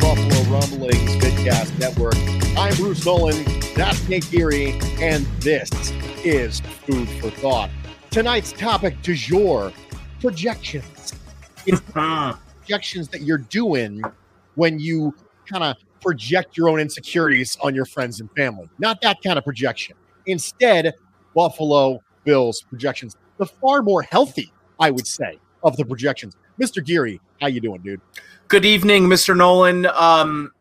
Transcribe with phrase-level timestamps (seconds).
[0.00, 2.14] Buffalo Rumblings Vidcast Network.
[2.56, 3.44] I'm Bruce Nolan,
[3.74, 5.70] that's Nate Geary, and this
[6.24, 7.70] is Food for Thought.
[8.10, 9.72] Tonight's topic du jour
[10.20, 11.14] projections.
[11.66, 12.38] It's ah.
[12.60, 14.02] projections that you're doing
[14.54, 15.14] when you
[15.46, 18.68] kind of project your own insecurities on your friends and family.
[18.78, 19.96] Not that kind of projection.
[20.26, 20.94] Instead,
[21.34, 26.36] Buffalo Bills projections, the far more healthy, I would say, of the projections.
[26.62, 26.84] Mr.
[26.84, 28.00] Geary, how you doing, dude?
[28.46, 29.36] Good evening, Mr.
[29.36, 29.86] Nolan.
[29.86, 30.52] Um,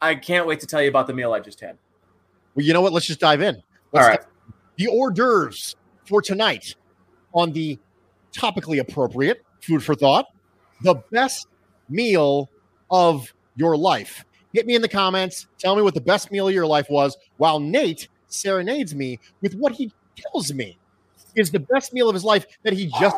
[0.00, 1.76] I can't wait to tell you about the meal I just had.
[2.54, 2.94] Well, you know what?
[2.94, 3.56] Let's just dive in.
[3.56, 3.62] All
[3.92, 4.20] Let's right.
[4.76, 6.74] The hors d'oeuvres for tonight
[7.34, 7.78] on the
[8.32, 10.28] topically appropriate food for thought,
[10.80, 11.46] the best
[11.90, 12.48] meal
[12.90, 14.24] of your life.
[14.54, 15.46] Hit me in the comments.
[15.58, 19.54] Tell me what the best meal of your life was while Nate serenades me with
[19.56, 20.78] what he tells me
[21.36, 23.16] is the best meal of his life that he just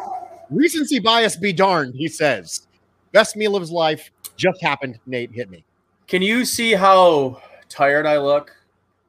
[0.51, 2.67] recency bias be darned, he says.
[3.13, 4.99] Best meal of his life just happened.
[5.07, 5.65] Nate, hit me.
[6.07, 8.55] Can you see how tired I look?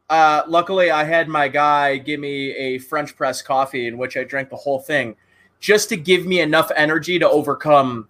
[0.09, 4.23] Uh, luckily, I had my guy give me a French press coffee in which I
[4.23, 5.15] drank the whole thing
[5.59, 8.07] just to give me enough energy to overcome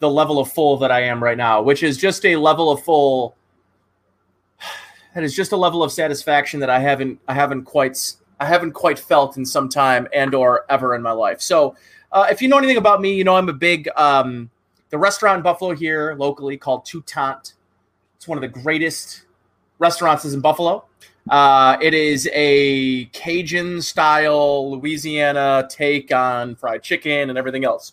[0.00, 2.82] the level of full that I am right now, which is just a level of
[2.82, 3.36] full
[5.14, 8.72] that is just a level of satisfaction that I haven't I haven't quite I haven't
[8.72, 11.40] quite felt in some time and or ever in my life.
[11.40, 11.76] So,
[12.12, 14.50] uh, if you know anything about me, you know I'm a big um,
[14.90, 17.54] the restaurant in Buffalo here locally called Toutant.
[18.16, 19.22] It's one of the greatest
[19.78, 20.84] restaurants in Buffalo.
[21.28, 27.92] Uh, it is a Cajun style Louisiana take on fried chicken and everything else.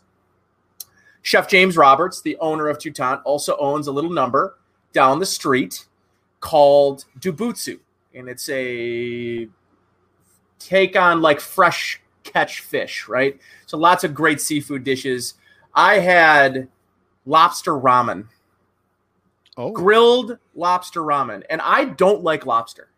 [1.21, 4.57] Chef James Roberts, the owner of Toutant, also owns a little number
[4.93, 5.85] down the street
[6.39, 7.79] called Dobutsu.
[8.13, 9.49] And it's a
[10.59, 13.39] take on like fresh catch fish, right?
[13.65, 15.35] So lots of great seafood dishes.
[15.73, 16.67] I had
[17.25, 18.27] lobster ramen
[19.57, 22.89] Oh, grilled lobster ramen, and I don't like lobster.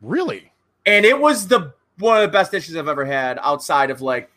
[0.00, 0.52] really?
[0.86, 4.30] And it was the one of the best dishes I've ever had outside of like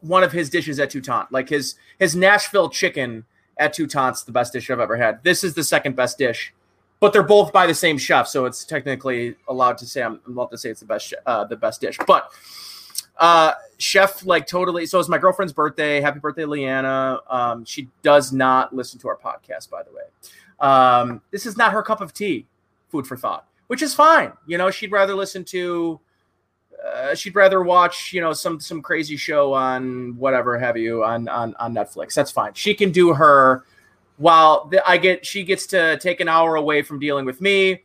[0.00, 1.30] one of his dishes at Toutant.
[1.30, 3.24] Like his his Nashville chicken
[3.58, 5.22] at Toutant's the best dish I've ever had.
[5.22, 6.52] This is the second best dish,
[7.00, 10.36] but they're both by the same chef, so it's technically allowed to say I'm, I'm
[10.36, 11.98] allowed to say it's the best uh, the best dish.
[12.06, 12.30] But
[13.18, 17.18] uh chef like totally so it's my girlfriend's birthday happy birthday leanna.
[17.28, 20.02] Um she does not listen to our podcast by the way.
[20.60, 22.46] Um this is not her cup of tea
[22.88, 24.32] food for thought which is fine.
[24.46, 26.00] You know she'd rather listen to
[26.84, 31.26] uh, she'd rather watch you know some some crazy show on whatever have you on
[31.28, 32.14] on on netflix.
[32.14, 32.52] That's fine.
[32.54, 33.64] She can do her
[34.18, 37.82] while the, i get she gets to take an hour away from dealing with me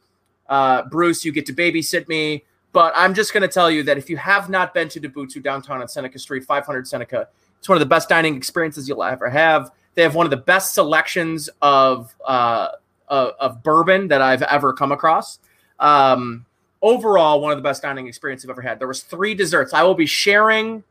[0.49, 2.43] uh bruce you get to babysit me
[2.73, 5.43] But I'm just going to tell you that if you have not been to Dobutsu
[5.43, 7.27] downtown on Seneca Street, 500 Seneca,
[7.59, 9.71] it's one of the best dining experiences you'll ever have.
[9.93, 12.69] They have one of the best selections of uh,
[13.09, 15.39] of, of bourbon that I've ever come across.
[15.79, 16.45] Um,
[16.81, 18.79] overall, one of the best dining experiences I've ever had.
[18.79, 19.73] There was three desserts.
[19.73, 20.83] I will be sharing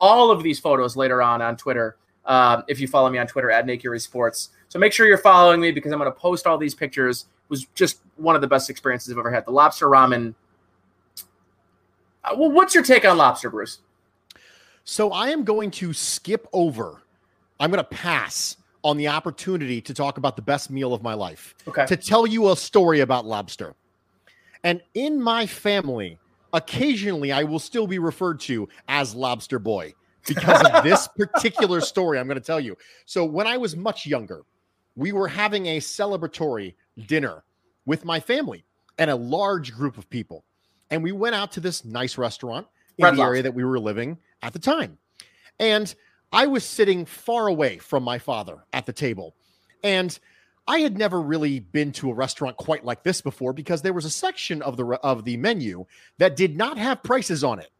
[0.00, 1.96] all of these photos later on on Twitter.
[2.24, 5.60] Uh, if you follow me on Twitter at Geary Sports, so make sure you're following
[5.60, 7.22] me because I'm going to post all these pictures.
[7.22, 9.46] It was just one of the best experiences I've ever had.
[9.46, 10.34] The lobster ramen.
[12.24, 13.78] Uh, well, what's your take on lobster, Bruce?
[14.84, 17.02] So I am going to skip over.
[17.60, 21.14] I'm going to pass on the opportunity to talk about the best meal of my
[21.14, 21.54] life.
[21.66, 21.86] Okay.
[21.86, 23.74] To tell you a story about lobster.
[24.64, 26.18] And in my family,
[26.52, 29.94] occasionally I will still be referred to as Lobster Boy
[30.26, 32.76] because of this particular story I'm going to tell you.
[33.06, 34.42] So when I was much younger,
[34.98, 36.74] we were having a celebratory
[37.06, 37.44] dinner
[37.86, 38.64] with my family
[38.98, 40.44] and a large group of people.
[40.90, 42.66] And we went out to this nice restaurant
[42.98, 43.30] in Red the Lobster.
[43.30, 44.98] area that we were living at the time.
[45.60, 45.94] And
[46.32, 49.36] I was sitting far away from my father at the table.
[49.84, 50.18] And
[50.66, 54.04] I had never really been to a restaurant quite like this before because there was
[54.04, 55.86] a section of the of the menu
[56.18, 57.70] that did not have prices on it.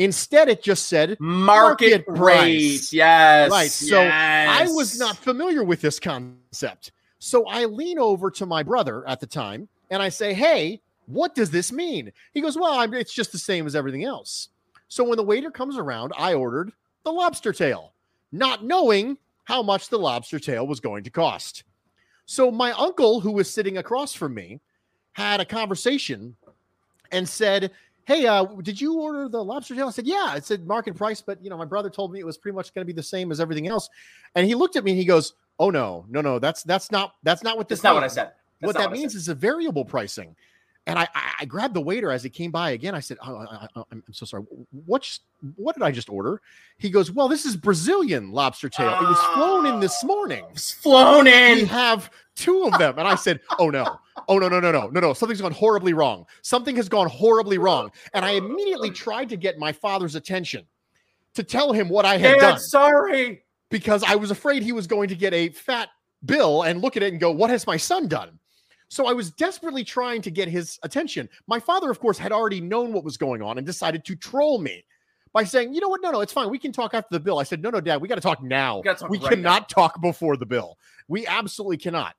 [0.00, 2.16] Instead, it just said Market, Market rate.
[2.16, 2.90] price.
[2.90, 3.50] Yes.
[3.50, 3.70] Right.
[3.70, 6.92] So I was not familiar with this concept.
[7.18, 11.34] So I lean over to my brother at the time and I say, Hey, what
[11.34, 12.10] does this mean?
[12.32, 14.48] He goes, Well, I'm, it's just the same as everything else.
[14.88, 16.72] So when the waiter comes around, I ordered
[17.04, 17.92] the lobster tail,
[18.32, 21.64] not knowing how much the lobster tail was going to cost.
[22.24, 24.60] So my uncle, who was sitting across from me,
[25.12, 26.36] had a conversation
[27.12, 27.70] and said,
[28.10, 29.86] Hey, uh, did you order the lobster tail?
[29.86, 32.26] I said, Yeah, it said market price, but you know, my brother told me it
[32.26, 33.88] was pretty much going to be the same as everything else.
[34.34, 37.14] And he looked at me and he goes, Oh no, no, no, that's that's not
[37.22, 38.32] that's not what this That's not what I said.
[38.60, 40.34] That's what that I means is a variable pricing.
[40.88, 42.96] And I, I, I grabbed the waiter as he came by again.
[42.96, 44.42] I said, oh, I, I, I'm I'm so sorry.
[44.86, 45.22] What, just-
[45.54, 46.40] what did I just order?
[46.78, 48.88] He goes, Well, this is Brazilian lobster tail.
[48.88, 50.44] It was flown in this morning.
[50.50, 51.58] It's flown in.
[51.58, 52.10] We have
[52.40, 52.98] two of them.
[52.98, 53.98] And I said, Oh no.
[54.28, 55.12] Oh no, no, no, no, no, no.
[55.12, 56.26] Something's gone horribly wrong.
[56.42, 57.90] Something has gone horribly wrong.
[58.14, 60.66] And I immediately tried to get my father's attention
[61.34, 63.42] to tell him what I had Dad, done sorry.
[63.70, 65.88] because I was afraid he was going to get a fat
[66.24, 68.38] bill and look at it and go, What has my son done?
[68.88, 71.28] So I was desperately trying to get his attention.
[71.46, 74.60] My father, of course, had already known what was going on and decided to troll
[74.60, 74.84] me
[75.32, 76.02] by saying, You know what?
[76.02, 76.50] No, no, it's fine.
[76.50, 77.38] We can talk after the bill.
[77.38, 78.78] I said, No, no, dad, we got to talk now.
[78.78, 80.76] We talk we right cannot talk before the bill.
[81.08, 82.14] We absolutely cannot.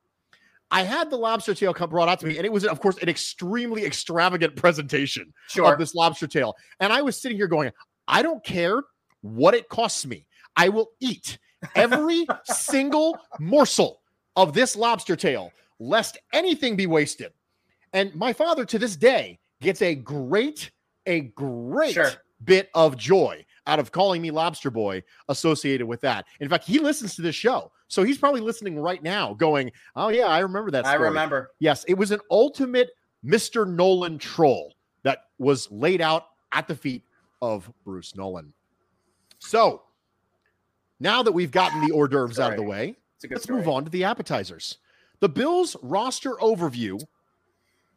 [0.71, 2.97] I had the lobster tail come brought out to me, and it was, of course,
[3.01, 5.73] an extremely extravagant presentation Sure.
[5.73, 6.55] of this lobster tail.
[6.79, 7.71] And I was sitting here going,
[8.07, 8.81] I don't care
[9.21, 10.25] what it costs me.
[10.55, 11.37] I will eat
[11.75, 14.01] every single morsel
[14.35, 17.33] of this lobster tail, lest anything be wasted.
[17.93, 20.71] And my father to this day gets a great,
[21.05, 22.11] a great Sure.
[22.45, 26.25] bit of joy out of calling me lobster boy associated with that.
[26.39, 27.71] In fact, he listens to this show.
[27.91, 30.85] So he's probably listening right now going, Oh, yeah, I remember that.
[30.85, 31.51] I remember.
[31.59, 32.91] Yes, it was an ultimate
[33.23, 33.67] Mr.
[33.67, 34.73] Nolan troll
[35.03, 37.03] that was laid out at the feet
[37.41, 38.53] of Bruce Nolan.
[39.39, 39.81] So
[41.01, 43.43] now that we've gotten the hors d'oeuvres out of the way, It's a good let's
[43.43, 43.59] story.
[43.59, 44.77] move on to the appetizers.
[45.19, 47.03] The Bills roster overview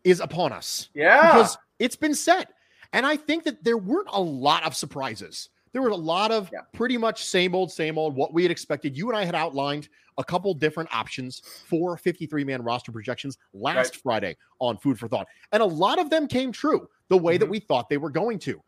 [0.03, 1.29] is upon us Yeah.
[1.35, 2.53] because it's been set.
[2.93, 5.51] And I think that there weren't a lot of surprises.
[5.75, 6.61] There were a lot of Yeah.
[6.73, 8.97] pretty much same old, same old, what we had expected.
[8.97, 13.77] You and I had outlined a couple different options for 53 man roster projections last
[13.97, 14.03] Right.
[14.03, 15.27] Friday on Food for Thought.
[15.51, 17.51] And a lot of them came true the way that Mhm.
[17.51, 18.63] we thought they were going to.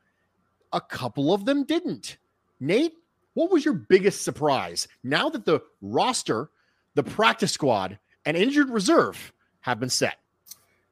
[0.72, 2.18] A couple of them didn't.
[2.58, 2.94] Nate,
[3.34, 6.50] what was your biggest surprise now that the roster,
[6.94, 10.18] the practice squad, and injured reserve have been set?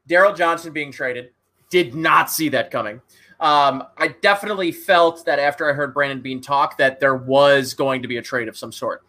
[0.08, 1.32] Daryl Johnson being traded.
[1.70, 3.00] Did not see that coming.
[3.40, 8.02] Um, I definitely felt that after I heard Brandon Beane talk that there was going
[8.02, 9.02] to be a trade of some sort.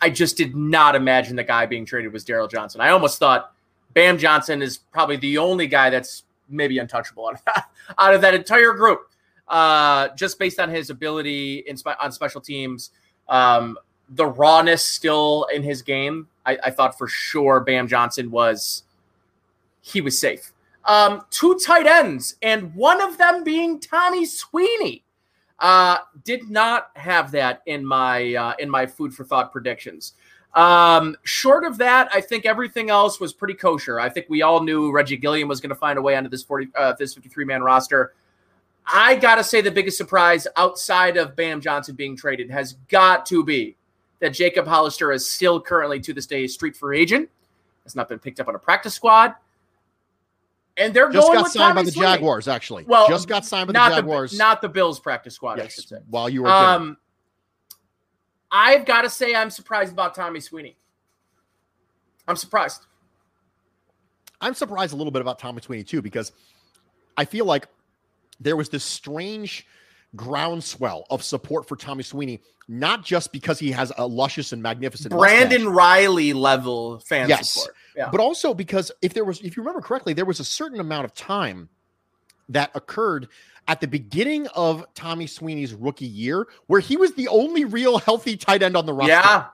[0.00, 2.80] I just did not imagine the guy being traded was Daryl Johnson.
[2.80, 3.54] I almost thought
[3.94, 8.20] Bam Johnson is probably the only guy that's maybe untouchable out of that, out of
[8.20, 9.08] that entire group,
[9.48, 12.90] uh, just based on his ability in spe- on special teams,
[13.28, 13.78] um,
[14.10, 16.28] the rawness still in his game.
[16.46, 18.84] I, I thought for sure Bam Johnson was
[19.80, 20.52] he was safe.
[20.86, 25.02] Um, two tight ends, and one of them being Tommy Sweeney.
[25.60, 30.14] Uh, did not have that in my uh, in my food for thought predictions.
[30.54, 33.98] Um, short of that, I think everything else was pretty kosher.
[33.98, 36.42] I think we all knew Reggie Gilliam was going to find a way onto this
[36.42, 38.14] forty uh, this fifty three man roster.
[38.86, 43.44] I gotta say the biggest surprise outside of Bam Johnson being traded has got to
[43.44, 43.76] be
[44.20, 47.30] that Jacob Hollister is still currently to this day a street free agent.
[47.84, 49.34] Has not been picked up on a practice squad.
[50.76, 52.12] And they're just going got with signed Tommy by the Sweeney.
[52.12, 52.48] Jaguars.
[52.48, 54.36] Actually, Well, just got signed by the the Jaguars.
[54.36, 55.60] not the Bills practice squad.
[55.60, 55.98] I yes, should say.
[56.08, 56.48] while you were.
[56.48, 56.96] Um,
[58.50, 60.76] I've got to say I'm surprised about Tommy Sweeney.
[62.28, 62.86] I'm surprised.
[64.40, 66.32] I'm surprised a little bit about Tommy Sweeney too because
[67.16, 67.66] I feel like
[68.40, 69.66] there was this strange
[70.16, 75.12] groundswell of support for Tommy Sweeney, not just because he has a luscious and magnificent
[75.12, 77.50] Brandon mustache, Riley level fan Yes.
[77.50, 77.76] support.
[77.96, 78.08] Yeah.
[78.10, 81.04] but also because if there was, if you remember correctly, there was a certain amount
[81.04, 81.68] of time
[82.48, 83.28] that occurred
[83.68, 88.36] at the beginning of Tommy Sweeney's rookie year where he was the only real healthy
[88.36, 89.12] tight end on the roster.
[89.12, 89.46] yeah.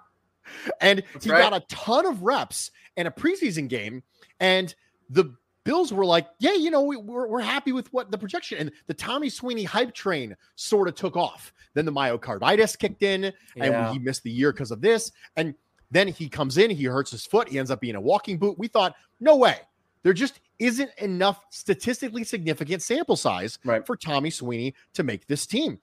[0.80, 1.38] And That's he right.
[1.48, 4.02] got a ton of reps in a preseason game.
[4.40, 4.74] And
[5.08, 8.58] the Bills were like, yeah, you know, we, we're, we're happy with what the projection.
[8.58, 11.52] And the Tommy Sweeney hype train sort of took off.
[11.74, 13.24] Then the myocarditis kicked in
[13.54, 13.64] Yeah.
[13.88, 15.12] and he missed the year because of this.
[15.36, 15.54] And
[15.90, 18.58] then he comes in, he hurts his foot, he ends up being a walking boot.
[18.58, 19.58] We thought, no way.
[20.02, 23.84] There just isn't enough statistically significant sample size Right.
[23.86, 25.78] for Tommy Sweeney to make this team.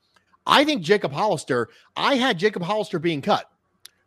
[0.46, 3.52] I think Jacob Hollister, I had Jacob Hollister being cut.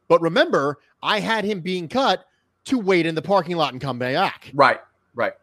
[0.09, 2.25] But remember, I had him being cut
[2.65, 4.51] to wait in the parking lot and come back.
[4.55, 4.81] Right.
[5.15, 5.35] Right.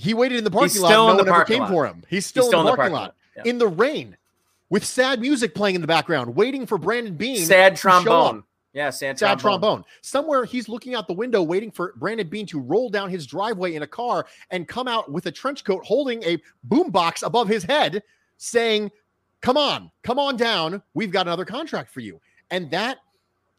[0.00, 0.90] He waited in the parking He's lot.
[0.90, 1.70] No in the one ever came lot.
[1.70, 2.02] for him.
[2.08, 3.42] He's still, He's in, the parking lot, Yeah.
[3.46, 4.16] in the rain
[4.70, 7.44] with sad music playing in the background, waiting for Brandon Beane.
[7.44, 8.44] Sad trombone.
[8.72, 9.60] Yeah, sad, Sad trombone.
[9.60, 9.84] trombone.
[10.00, 13.74] Somewhere he's looking out the window, waiting for Brandon Beane to roll down his driveway
[13.74, 16.38] in a car and come out with a trench coat, holding a
[16.68, 18.02] boombox above his head,
[18.36, 18.92] saying,
[19.40, 20.82] "Come on, come on down.
[20.94, 22.20] We've got another contract for you."
[22.52, 22.98] And that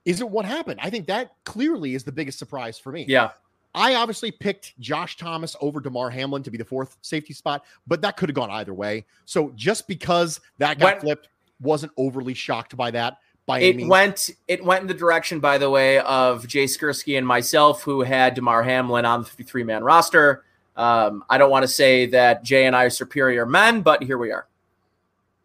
[0.06, 0.80] isn't what happened.
[0.82, 3.06] I think that clearly is the biggest surprise for me.
[3.08, 3.32] Yeah.
[3.74, 8.02] I obviously picked Josh Thomas over Damar Hamlin to be the fourth safety spot, but
[8.02, 9.06] that could have gone either way.
[9.26, 11.30] So just because that got When- flipped,
[11.62, 15.58] wasn't overly shocked by that by any It went it went in the direction, by
[15.60, 19.84] the way, of Jay Skurski and myself, who had Damar Hamlin on the 53 man
[19.84, 20.44] roster.
[20.76, 24.18] Um, I don't want to say that Jay and I are superior men, but here
[24.18, 24.48] we are.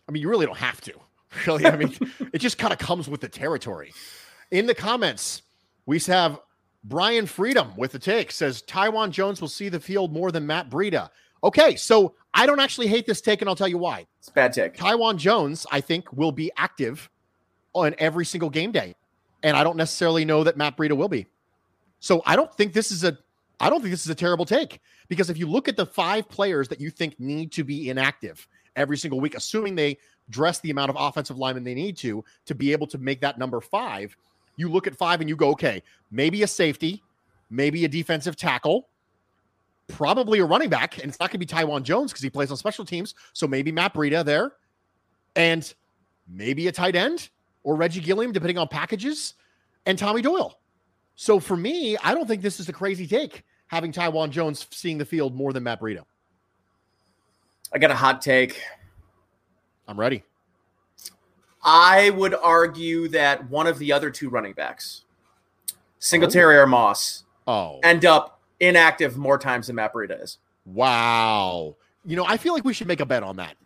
[0.09, 0.93] I mean, you really don't have to.
[1.47, 1.95] Really, I mean,
[2.33, 3.93] it just kind of comes with the territory.
[4.53, 5.43] In the comments,
[5.85, 6.41] we have
[6.89, 10.71] Brian Freedom with the take says Taiwan Jones will see the field more than Matt
[10.71, 11.11] Breida.
[11.43, 14.07] Okay, so I don't actually hate this take, and I'll tell you why.
[14.21, 14.75] It's a bad take.
[14.75, 17.11] Taiwan Jones, I think, will be active
[17.73, 18.95] on every single game day,
[19.43, 21.27] and I don't necessarily know that Matt Breida will be.
[21.99, 23.19] So I don't think this is a,
[23.59, 26.29] I don't think this is a terrible take because if you look at the five
[26.29, 29.99] players that you think need to be inactive every single week, assuming they
[30.31, 33.39] dress the amount of offensive linemen they need to to be able to make that
[33.39, 34.17] number five,
[34.57, 37.03] you look at five and you go, okay, maybe a safety,
[37.51, 38.89] maybe a defensive tackle,
[39.89, 42.51] probably a running back, and it's not going to be Taiwan Jones because he plays
[42.51, 43.15] on special teams.
[43.33, 44.53] So maybe Matt Breida there,
[45.37, 45.73] and
[46.29, 47.29] maybe a tight end
[47.63, 49.35] or Reggie Gilliam, depending on packages,
[49.85, 50.59] and Tommy Doyle.
[51.15, 54.99] So for me, I don't think this is a crazy take having Taiwan Jones seeing
[54.99, 56.05] the field more than Matt Breida.
[57.73, 58.61] I got a hot take.
[59.89, 60.23] I'm ready.
[61.67, 65.03] I would argue that one of the other two running backs,
[65.99, 66.61] Singletary oh.
[66.61, 70.39] or Moss, Oh, end up inactive more times than Matt Breida is.
[70.65, 71.77] wow.
[72.05, 73.57] You know, I feel like we should make a bet on that.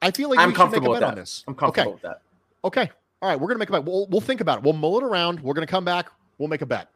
[0.00, 1.20] I feel like I'm we should comfortable make a with bet on that.
[1.20, 1.44] this.
[1.46, 1.94] I'm comfortable Okay.
[1.94, 2.22] with that.
[2.64, 2.90] Okay.
[3.20, 3.38] All right.
[3.38, 3.84] We're gonna make a bet.
[3.84, 4.64] We'll we'll think about it.
[4.64, 5.40] We'll mull it around.
[5.40, 6.08] We're gonna come back.
[6.38, 6.88] We'll make a bet.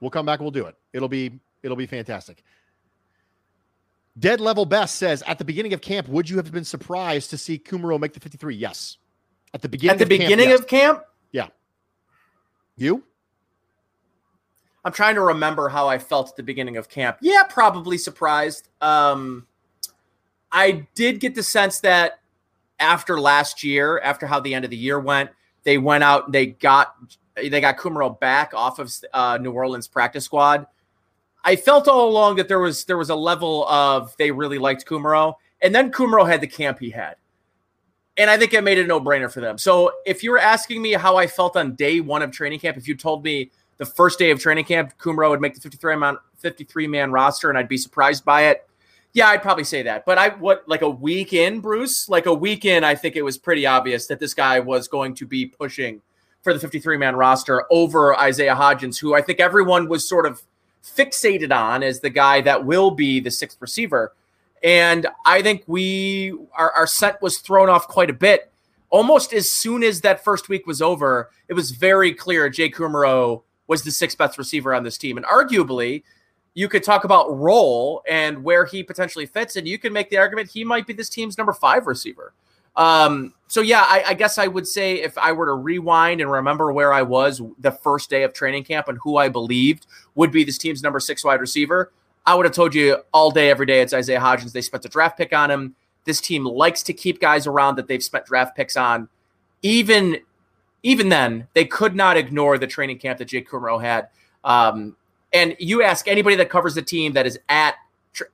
[0.00, 0.40] We'll come back.
[0.40, 0.74] We'll do it.
[0.94, 2.42] It'll be it'll be fantastic.
[4.18, 7.36] Dead level best says at the beginning of camp, would you have been surprised to
[7.38, 8.56] see Kumerow make the 53?
[8.56, 8.96] Yes.
[9.56, 10.60] At the beginning At the of camp, beginning yes.
[10.60, 11.46] of camp, Yeah.
[12.76, 13.02] you?
[14.84, 17.16] I'm trying to remember how I felt at the beginning of camp.
[17.22, 18.68] Yeah, probably surprised.
[18.82, 19.46] Um,
[20.52, 22.20] I did get the sense that
[22.80, 25.30] after last year, after how the end of the year went,
[25.64, 26.94] they went out and they got
[27.34, 30.66] they got Kumerow back off of uh, New Orleans practice squad.
[31.44, 34.84] I felt all along that there was there was a level of they really liked
[34.84, 37.16] Kumerow, and then Kumerow had the camp he had,
[38.18, 39.58] and I think it made it a no brainer for them.
[39.58, 42.76] So if you were asking me how I felt on day one of training camp,
[42.76, 45.96] if you told me the first day of training camp, Kumerow would make the 53
[45.96, 48.66] man 53 man roster and I'd be surprised by it.
[49.12, 50.04] Yeah, I'd probably say that.
[50.04, 53.22] But I what like a week in, Bruce, like a week in, I think it
[53.22, 56.02] was pretty obvious that this guy was going to be pushing
[56.42, 60.42] for the 53 man roster over Isaiah Hodgins, who I think everyone was sort of
[60.84, 64.14] fixated on as the guy that will be the sixth receiver.
[64.62, 68.50] And I think we our, our scent was thrown off quite a bit.
[68.90, 73.42] Almost as soon as that first week was over, it was very clear Jake Kumerow
[73.66, 75.16] was the sixth best receiver on this team.
[75.16, 76.04] And arguably,
[76.54, 80.16] you could talk about role and where he potentially fits, and you can make the
[80.16, 82.32] argument he might be this team's number five receiver.
[82.76, 86.30] Um, so yeah, I, I guess I would say if I were to rewind and
[86.30, 90.30] remember where I was the first day of training camp and who I believed would
[90.30, 91.92] be this team's number six wide receiver,
[92.26, 94.52] I would have told you all day, every day it's Isaiah Hodgins.
[94.52, 95.76] They spent a draft pick on him.
[96.04, 99.08] This team likes to keep guys around that they've spent draft picks on.
[99.62, 100.18] Even
[100.82, 104.08] even then, they could not ignore the training camp that Jake Kumerow had.
[104.44, 104.94] Um,
[105.32, 107.74] and you ask anybody that covers the team that is at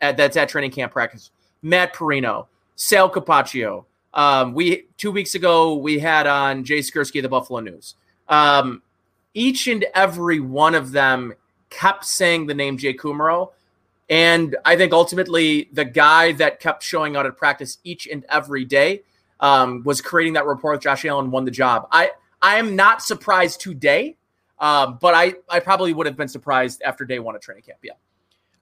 [0.00, 1.30] that's at training camp practice,
[1.62, 2.46] Matt Parrino,
[2.76, 3.84] Sal Capaccio.
[4.14, 7.94] Um, we two weeks ago we had on Jay Skurski of the Buffalo News.
[8.28, 8.82] Um,
[9.34, 11.32] each and every one of them
[11.70, 13.50] kept saying the name Jake Kumerow.
[14.12, 18.66] And I think ultimately the guy that kept showing out at practice each and every
[18.66, 19.04] day
[19.40, 21.88] um, was creating that rapport with Josh Allen, won the job.
[21.90, 22.10] I
[22.42, 24.18] I am not surprised today,
[24.58, 27.78] um, but I I probably would have been surprised after day one of training camp.
[27.82, 27.94] Yeah.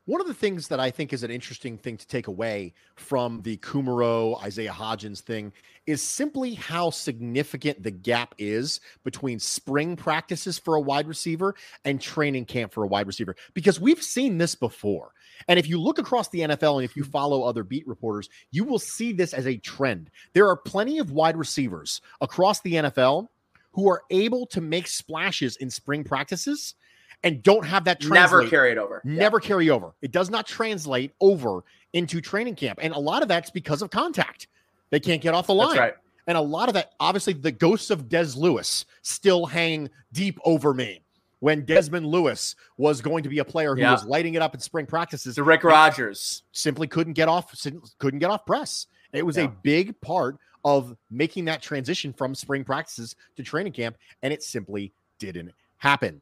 [0.04, 3.42] One of the things that I think is an interesting thing to take away from
[3.42, 5.52] the Kumerow Isaiah Hodgins thing
[5.87, 11.54] is simply how significant the gap is between spring practices for a wide receiver
[11.85, 13.35] and training camp for a wide receiver.
[13.52, 15.12] Because we've seen this before.
[15.49, 18.65] And if you look across the NFL and if you follow other beat reporters, you
[18.65, 20.11] will see this as a trend.
[20.33, 23.29] There are plenty of wide receivers across the NFL
[23.73, 26.75] who are able to make splashes in spring practices
[27.23, 29.01] and don't have that never carry it over.
[29.05, 29.47] Never yeah.
[29.47, 29.93] carry over.
[30.01, 32.79] It does not translate over into training camp.
[32.83, 34.47] And a lot of that's because of contact.
[34.91, 35.79] They can't get off the line.
[35.79, 35.95] Right.
[36.27, 40.73] And a lot of that, obviously, the ghosts of Des Lewis still hang deep over
[40.73, 41.01] me.
[41.41, 43.93] When Desmond Lewis was going to be a player who yeah.
[43.93, 47.55] was lighting it up in spring practices, the Rick Rodgers simply couldn't get off,
[47.99, 48.87] couldn't get off press.
[49.13, 49.45] It was yeah.
[49.45, 54.43] a big part of making that transition from spring practices to training camp, and it
[54.43, 56.21] simply didn't happen.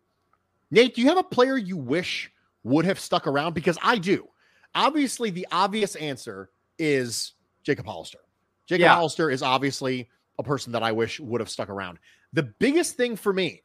[0.70, 2.30] Nate, do you have a player you wish
[2.62, 3.54] would have stuck around?
[3.54, 4.28] Because I do.
[4.74, 7.32] Obviously, the obvious answer is
[7.64, 8.18] Jacob Hollister.
[8.66, 8.94] Jacob yeah.
[8.94, 10.08] Hollister is obviously
[10.38, 11.98] a person that I wish would have stuck around.
[12.34, 13.62] The biggest thing for me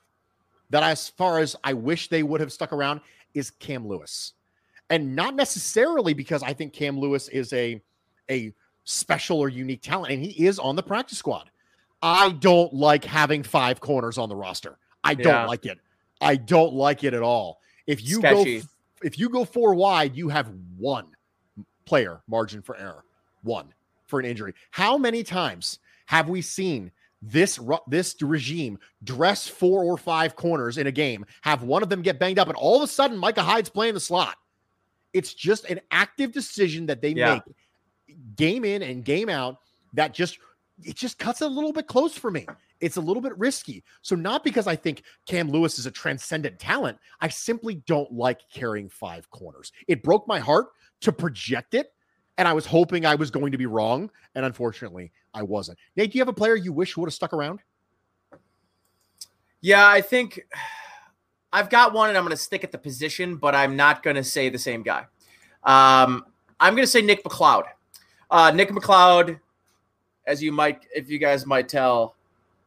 [0.73, 2.99] that as far as I wish they would have stuck around
[3.35, 4.33] is Cam Lewis.
[4.89, 7.79] And not necessarily because I think Cam Lewis is a
[8.31, 8.51] a
[8.83, 11.51] special or unique talent and he is on the practice squad.
[12.01, 14.79] I don't like having five corners on the roster.
[15.03, 15.45] I don't yeah.
[15.45, 15.77] like it.
[16.19, 17.59] I don't like it at all.
[17.85, 18.61] If you Sketchy.
[18.61, 18.67] go
[19.03, 21.05] if you go four wide, you have one
[21.85, 23.03] player margin for error.
[23.43, 23.71] One
[24.07, 24.55] for an injury.
[24.71, 26.91] How many times have we seen
[27.25, 27.57] this
[27.87, 32.19] this regime dress four or five corners in a game, have one of them get
[32.19, 34.35] banged up, and all of a sudden Micah Hyde's playing the slot?
[35.13, 37.35] It's just an active decision that they yeah.
[37.35, 39.59] make game in and game out
[39.93, 40.37] that just
[40.83, 42.45] it just cuts it a little bit close for me.
[42.81, 43.83] It's a little bit risky.
[44.01, 48.41] So, not because I think Cam Lewis is a transcendent talent, I simply don't like
[48.53, 49.71] carrying five corners.
[49.87, 50.67] It broke my heart
[51.01, 51.93] to project it.
[52.37, 54.09] And I was hoping I was going to be wrong.
[54.33, 55.77] And unfortunately, I wasn't.
[55.95, 57.59] Nate, do you have a player you wish would have stuck around?
[59.61, 60.41] Yeah, I think
[61.53, 64.15] I've got one and I'm going to stick at the position, but I'm not going
[64.15, 65.05] to say the same guy.
[65.63, 66.25] Um,
[66.59, 67.65] I'm going to say Nick McCloud.
[68.31, 69.39] Uh, Nick McCloud
[70.25, 72.15] as you might, if you guys might tell,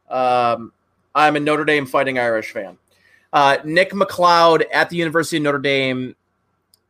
[0.09, 0.71] um,
[1.15, 2.77] I'm a Notre Dame Fighting Irish fan.
[3.33, 6.15] Uh, Nick McCloud at the University of Notre Dame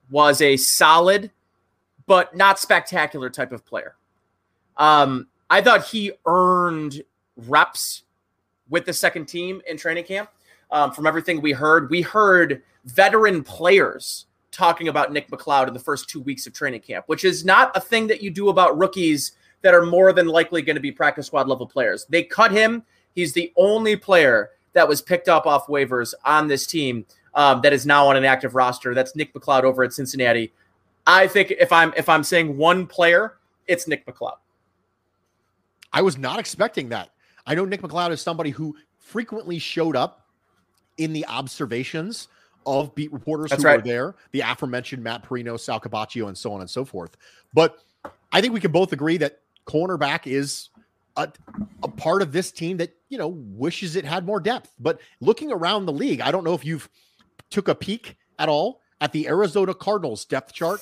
[0.10, 1.32] was a solid,
[2.06, 3.96] but not spectacular type of player.
[4.78, 7.04] Um, I thought he earned
[7.36, 8.04] reps
[8.70, 10.30] with the second team in training camp.
[10.72, 15.80] Um, from everything we heard, we heard veteran players talking about Nick McCloud in the
[15.80, 18.78] first two weeks of training camp, which is not a thing that you do about
[18.78, 22.06] rookies that are more than likely going to be practice squad level players.
[22.10, 22.84] They cut him.
[23.16, 27.74] He's the only player that was picked up off waivers on this team um, that
[27.74, 28.94] is now on an active roster.
[28.94, 30.52] That's Nick McCloud over at Cincinnati.
[31.06, 34.38] I think if I'm if I'm saying one player, it's Nick McCloud.
[35.98, 37.10] I was not expecting that.
[37.48, 40.28] I know Nick McCloud is somebody who frequently showed up
[41.00, 42.28] in the observations
[42.68, 43.78] of beat reporters That's who right.
[43.78, 47.18] were there, the aforementioned Matt Parrino, Sal Capaccio, and so on and so forth.
[47.52, 47.80] But
[48.32, 50.70] I think we can both agree that cornerback is
[51.16, 51.30] a,
[51.82, 54.76] a part of this team that you know wishes it had more depth.
[54.80, 56.88] But looking around the league, I don't know if you've
[57.50, 60.80] took a peek at all at the Arizona Cardinals depth chart.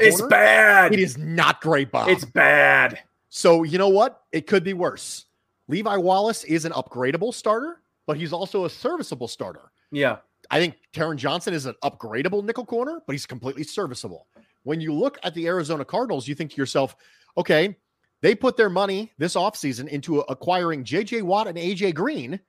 [0.00, 0.92] it's bad.
[0.92, 2.08] It is not great, Bob.
[2.08, 2.98] It's bad.
[3.36, 4.22] So you know what?
[4.32, 5.26] It could be worse.
[5.68, 9.70] Levi Wallace is an upgradable starter, but he's also a serviceable starter.
[9.92, 10.16] Yeah.
[10.50, 14.26] I think Taron Johnson is an upgradable nickel corner, but he's completely serviceable.
[14.62, 16.96] When you look at the Arizona Cardinals, you think to yourself,
[17.36, 17.76] okay,
[18.22, 22.40] they put their money this offseason into acquiring JJ Watt and AJ Green,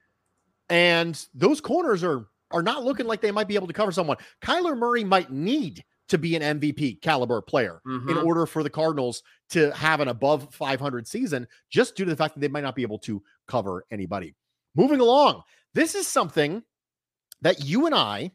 [0.69, 4.15] and those corners are are not looking like they might be able to cover someone.
[4.41, 8.09] Kyler Murray might need to be an MVP caliber player mm-hmm.
[8.09, 12.15] in order for the Cardinals to have an above 500 season, just due to the
[12.15, 14.35] fact that they might not be able to cover anybody.
[14.75, 15.43] Moving along,
[15.73, 16.63] this is something
[17.41, 18.31] that you and I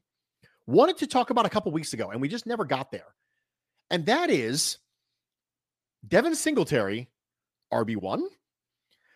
[0.67, 3.15] wanted to talk about a couple weeks ago, and we just never got there.
[3.91, 4.79] and that is
[6.07, 7.09] Devin Singletary,
[7.73, 8.23] RB1.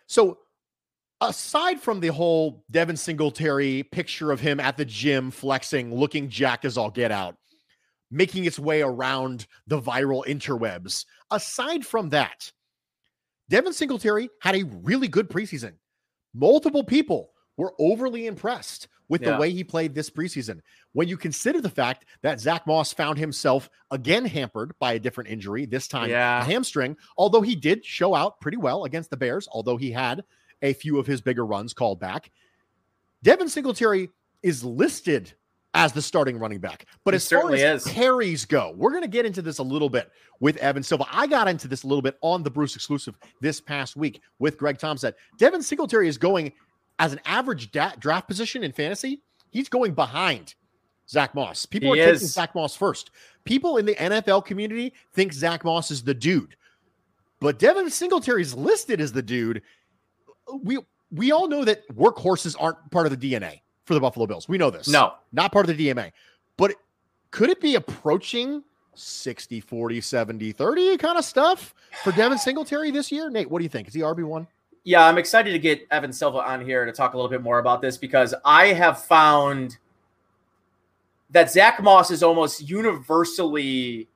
[0.06, 0.38] So,
[1.20, 6.64] aside from the whole Devin Singletary picture of him at the gym flexing, looking jacked
[6.64, 7.36] as all get out,
[8.10, 12.52] making its way around the viral interwebs, aside from that,
[13.48, 15.74] Devin Singletary had a really good preseason.
[16.34, 19.32] Multiple people were overly impressed with yeah.
[19.32, 20.60] the way he played this preseason.
[20.92, 25.30] When you consider the fact that Zach Moss found himself again hampered by a different
[25.30, 26.40] injury, this time yeah.
[26.40, 30.24] a hamstring, although he did show out pretty well against the Bears, although he had
[30.62, 32.30] a few of his bigger runs called back.
[33.22, 34.10] Devin Singletary
[34.42, 35.34] is listed
[35.76, 36.86] as the starting running back.
[37.04, 37.92] But he as far as is.
[37.92, 40.10] carries go, we're going to get into this a little bit
[40.40, 41.04] with Evan Silva.
[41.12, 44.56] I got into this a little bit on the Bruce exclusive this past week with
[44.56, 45.12] Greg Thompson.
[45.36, 46.52] Devin Singletary is going
[46.98, 49.20] as an average da- draft position in fantasy.
[49.50, 50.54] He's going behind
[51.10, 51.66] Zach Moss.
[51.66, 52.20] People he are is.
[52.20, 53.10] taking Zach Moss first.
[53.44, 56.56] People in the NFL community think Zach Moss is the dude.
[57.38, 59.60] But Devin Singletary is listed as the dude.
[60.62, 60.78] We
[61.12, 64.48] we all know that workhorses aren't part of the DNA for the Buffalo Bills.
[64.48, 64.88] We know this.
[64.88, 66.12] No, not part of the DMA.
[66.56, 66.74] But
[67.30, 68.62] could it be approaching
[68.94, 73.30] 60, 40, 70, 30 kind of stuff for Devin Singletary this year?
[73.30, 73.88] Nate, what do you think?
[73.88, 74.46] Is he RB1?
[74.84, 77.58] Yeah, I'm excited to get Evan Silva on here to talk a little bit more
[77.58, 79.78] about this because I have found
[81.30, 84.08] that Zach Moss is almost universally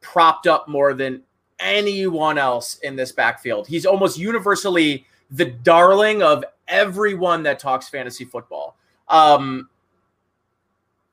[0.00, 1.22] propped up more than
[1.60, 3.68] anyone else in this backfield.
[3.68, 8.76] He's almost universally the darling of everyone that talks fantasy football.
[9.08, 9.68] Um,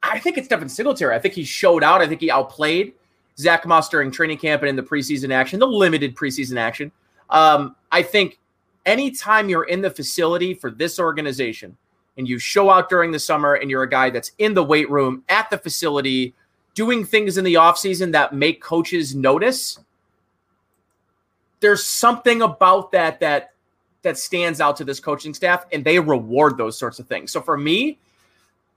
[0.03, 1.15] I think it's Devin Singletary.
[1.15, 2.01] I think he showed out.
[2.01, 2.93] I think he outplayed
[3.37, 6.91] Zach Moss during training camp and in the preseason action, the limited preseason action.
[7.29, 8.39] Um, I think
[8.85, 11.77] anytime you're in the facility for this organization
[12.17, 14.89] and you show out during the summer and you're a guy that's in the weight
[14.89, 16.33] room at the facility
[16.73, 19.79] doing things in the offseason that make coaches notice,
[21.59, 23.50] there's something about that that
[24.03, 27.31] that stands out to this coaching staff and they reward those sorts of things.
[27.31, 27.99] So for me,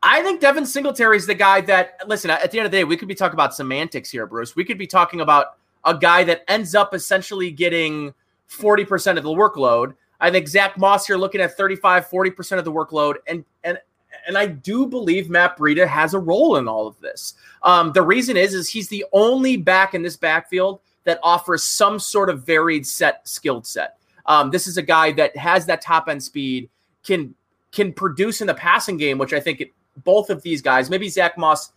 [0.02, 2.84] I think Devin Singletary is the guy that listen, at the end of the day,
[2.84, 4.54] we could be talking about semantics here, Bruce.
[4.54, 8.12] We could be talking about a guy that ends up essentially getting
[8.50, 9.94] 40% of the workload.
[10.20, 13.16] I think Zach Moss here looking at 35, 40% of the workload.
[13.26, 13.78] And and
[14.26, 17.34] and I do believe Matt Breida has a role in all of this.
[17.62, 21.98] Um, the reason is, is he's the only back in this backfield that offers some
[21.98, 23.98] sort of varied set skilled set.
[24.26, 26.68] Um, this is a guy that has that top end speed,
[27.04, 27.34] can
[27.72, 29.70] can produce in the passing game, which I think it,
[30.04, 31.72] both of these guys, maybe Zach Moss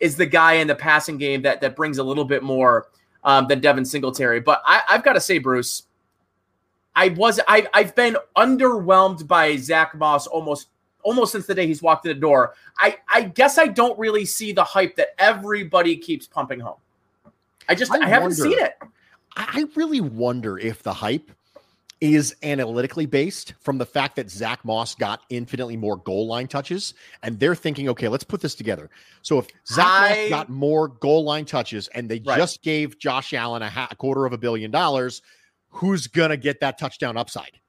[0.00, 2.88] is the guy in the passing game that that brings a little bit more
[3.24, 4.40] um, than Devin Singletary.
[4.40, 5.84] But I, I've got to say, Bruce,
[6.94, 10.68] I was I I've been underwhelmed by Zach Moss almost
[11.02, 12.54] almost since the day he's walked in the door.
[12.78, 16.78] I I guess I don't really see the hype that everybody keeps pumping home.
[17.68, 18.74] I just I, I haven't wonder, seen it.
[19.36, 21.30] I really wonder if the hype
[22.02, 26.94] is analytically based from the fact that Zach Moss got infinitely more goal line touches,
[27.22, 28.90] and they're thinking, okay, let's put this together.
[29.22, 32.36] So if Zach I, Moss got more goal line touches, and they right.
[32.36, 35.22] just gave Josh Allen a, ha- a quarter of a billion dollars,
[35.68, 37.60] who's gonna get that touchdown upside?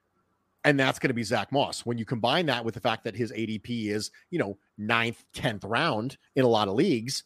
[0.66, 1.86] And that's going to be Zach Moss.
[1.86, 5.66] When you combine that with the fact that his ADP is, you know, ninth, tenth
[5.66, 7.24] round in a lot of leagues,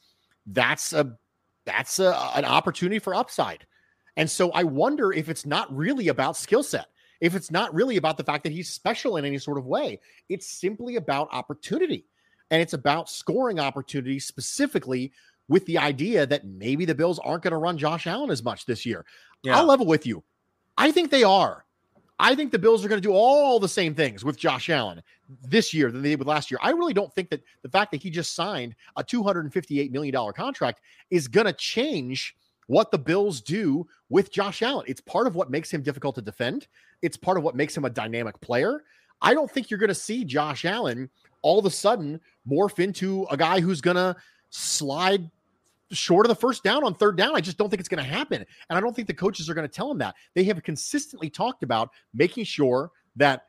[0.48, 1.16] that's a
[1.64, 3.66] that's a, an opportunity for upside.
[4.18, 6.88] And so I wonder if it's not really about skill set
[7.22, 10.00] if it's not really about the fact that he's special in any sort of way.
[10.30, 12.06] It's simply about opportunity.
[12.50, 15.12] And it's about scoring opportunities specifically
[15.50, 18.66] with the idea that maybe the Bills aren't going to run Josh Allen as much
[18.66, 19.06] this year.
[19.44, 19.58] Yeah.
[19.58, 20.24] I'll level with you.
[20.78, 21.66] I think they are.
[22.20, 25.04] I think the Bills are going to do all the same things with Josh Allen
[25.44, 26.60] this year than they did with last year.
[26.64, 30.82] I really don't think that the fact that he just signed a $258 million contract
[31.12, 34.86] is going to change what the Bills do with Josh Allen.
[34.88, 36.68] It's part of what makes him difficult to defend.
[37.02, 38.84] It's part of what makes him a dynamic player.
[39.22, 41.10] I don't think you're going to see Josh Allen
[41.42, 44.16] all of a sudden morph into a guy who's going to
[44.50, 45.30] slide
[45.92, 47.36] short of the first down on third down.
[47.36, 48.46] I just don't think it's going to happen.
[48.70, 50.16] And I don't think the coaches are going to tell him that.
[50.34, 53.46] They have consistently talked about making sure that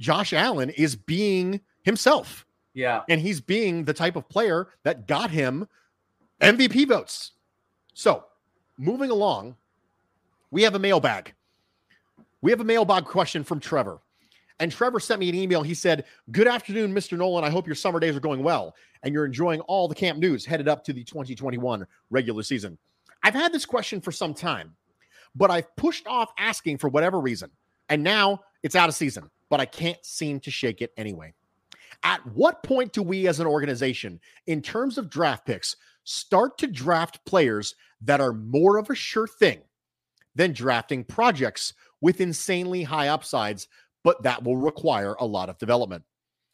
[0.00, 2.46] Josh Allen is being himself.
[2.74, 3.02] Yeah.
[3.08, 5.68] And he's being the type of player that got him
[6.40, 7.32] MVP votes.
[7.94, 8.24] So,
[8.76, 9.56] moving along,
[10.50, 11.32] we have a mailbag.
[12.44, 14.00] We have a mailbag question from Trevor.
[14.60, 15.62] And Trevor sent me an email.
[15.62, 17.16] He said, Good afternoon, Mr.
[17.16, 17.42] Nolan.
[17.42, 20.44] I hope your summer days are going well and you're enjoying all the camp news
[20.44, 22.76] headed up to the 2021 regular season.
[23.22, 24.76] I've had this question for some time,
[25.34, 27.50] but I've pushed off asking for whatever reason.
[27.88, 31.32] And now it's out of season, but I can't seem to shake it anyway.
[32.02, 36.66] At what point do we as an organization, in terms of draft picks, start to
[36.66, 39.62] draft players that are more of a sure thing
[40.34, 41.72] than drafting projects
[42.04, 43.66] with insanely high upsides,
[44.02, 46.04] but that will require a lot of development.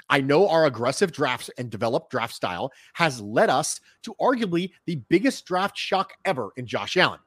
[0.08, 5.02] I know our aggressive drafts and developed draft style has led us to arguably the
[5.08, 7.18] biggest draft shock ever in Josh Allen.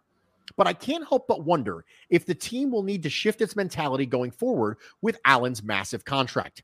[0.55, 4.05] But I can't help but wonder if the team will need to shift its mentality
[4.05, 6.63] going forward with Allen's massive contract.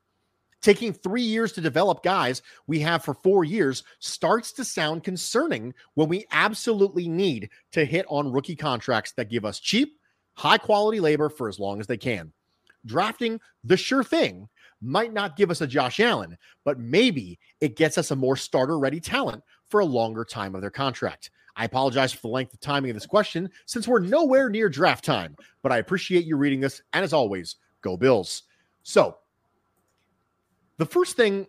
[0.61, 5.73] Taking three years to develop guys we have for four years starts to sound concerning
[5.95, 9.98] when we absolutely need to hit on rookie contracts that give us cheap,
[10.39, 12.31] high quality labor for as long as they can.
[12.85, 14.47] Drafting the sure thing
[14.81, 18.79] might not give us a Josh Allen, but maybe it gets us a more starter
[18.79, 21.31] ready talent for a longer time of their contract.
[21.57, 25.03] I apologize for the length of timing of this question since we're nowhere near draft
[25.03, 26.81] time, but I appreciate you reading this.
[26.93, 28.43] And as always, go Bills.
[28.83, 29.17] So,
[30.77, 31.47] the first thing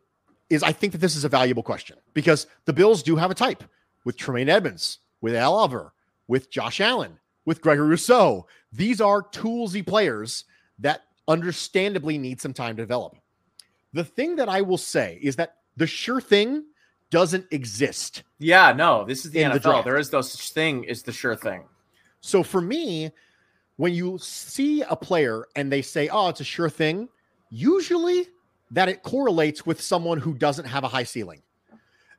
[0.48, 3.36] is I think that this is a valuable question because the Bills do have a
[3.36, 3.62] type
[4.04, 5.92] with Tremaine Edmunds, with Al Oliver,
[6.26, 8.46] with Josh Allen, with Gregory Rousseau.
[8.72, 10.44] These are toolsy players
[10.78, 13.16] that understandably need some time to develop.
[13.92, 16.64] The thing that I will say is that the sure thing
[17.10, 18.22] doesn't exist.
[18.38, 19.62] Yeah, no, this is the the NFL.
[19.62, 19.84] draft.
[19.84, 21.64] there is no such thing as the sure thing.
[22.20, 23.10] So for me,
[23.76, 27.08] when you see a player and they say, "Oh, it's a sure thing,"
[27.50, 28.28] usually
[28.70, 31.42] that it correlates with someone who doesn't have a high ceiling.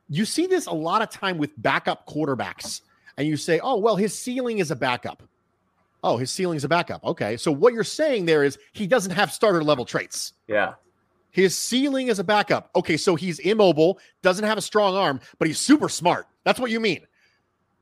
[0.08, 2.82] You see this a lot of time with backup quarterbacks,
[3.16, 5.22] and you say, "Oh, well, his ceiling is a backup."
[6.02, 7.04] Oh, his ceiling is a backup.
[7.04, 10.32] Okay, so what you're saying there is he doesn't have starter level traits.
[10.48, 10.74] Yeah.
[11.30, 12.70] His ceiling is a backup.
[12.76, 16.26] Okay, so he's immobile, doesn't have a strong arm, but he's super smart.
[16.44, 17.06] That's what you mean.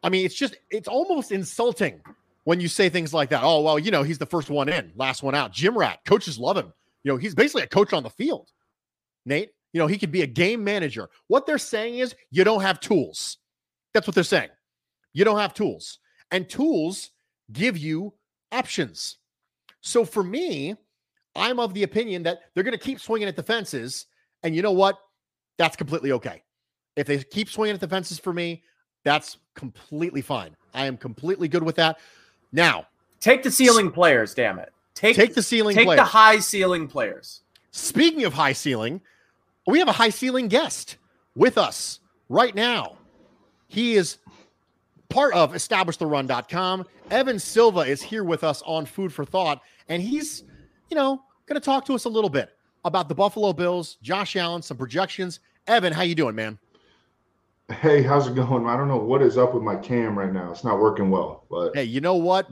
[0.02, 2.00] I mean, it's just, it's almost insulting
[2.44, 3.42] when you say things like that.
[3.42, 5.52] Oh, well, you know, he's the first one in, last one out.
[5.52, 6.72] gym Rat, coaches love him.
[7.02, 8.50] You know, he's basically a coach on the field.
[9.26, 11.08] Nate, you know, he could be a game manager.
[11.26, 13.38] What they're saying is you don't have tools.
[13.92, 14.50] That's what they're saying.
[15.12, 15.98] You don't have tools.
[16.30, 17.10] And tools
[17.52, 18.12] give you
[18.52, 19.18] options.
[19.80, 20.76] So for me,
[21.36, 24.06] I'm of the opinion that they're going to keep swinging at the fences.
[24.42, 24.98] And you know what?
[25.58, 26.42] That's completely okay.
[26.96, 28.62] If they keep swinging at the fences for me,
[29.04, 30.56] that's completely fine.
[30.74, 31.98] I am completely good with that.
[32.52, 32.86] Now,
[33.20, 34.72] Take the ceiling players, damn it.
[34.94, 35.98] Take take the ceiling take players.
[36.00, 37.42] the high ceiling players.
[37.70, 39.00] Speaking of high ceiling,
[39.66, 40.96] we have a high ceiling guest
[41.36, 42.96] with us right now.
[43.68, 44.18] He is
[45.10, 46.86] part of establishtheRun.com.
[47.10, 50.44] Evan Silva is here with us on Food for Thought, and he's,
[50.88, 52.50] you know, going to talk to us a little bit
[52.84, 55.40] about the Buffalo Bills, Josh Allen, some projections.
[55.66, 56.58] Evan, how you doing, man?
[57.70, 58.66] Hey, how's it going?
[58.66, 60.50] I don't know what is up with my cam right now.
[60.50, 62.48] It's not working well, but Hey, you know what?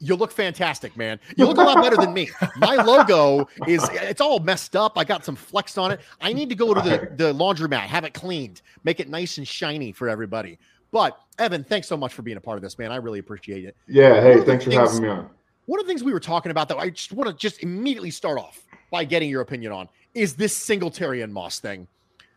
[0.00, 1.18] You look fantastic, man.
[1.36, 2.30] You look a lot better than me.
[2.56, 4.96] My logo is it's all messed up.
[4.96, 6.00] I got some flex on it.
[6.20, 9.48] I need to go to the, the laundromat, have it cleaned, make it nice and
[9.48, 10.56] shiny for everybody.
[10.90, 12.90] But Evan, thanks so much for being a part of this, man.
[12.92, 13.76] I really appreciate it.
[13.86, 15.30] yeah, hey, of the thanks for things- having me on.
[15.66, 18.10] One of the things we were talking about, though, I just want to just immediately
[18.10, 21.86] start off by getting your opinion on is this Singletary and Moss thing.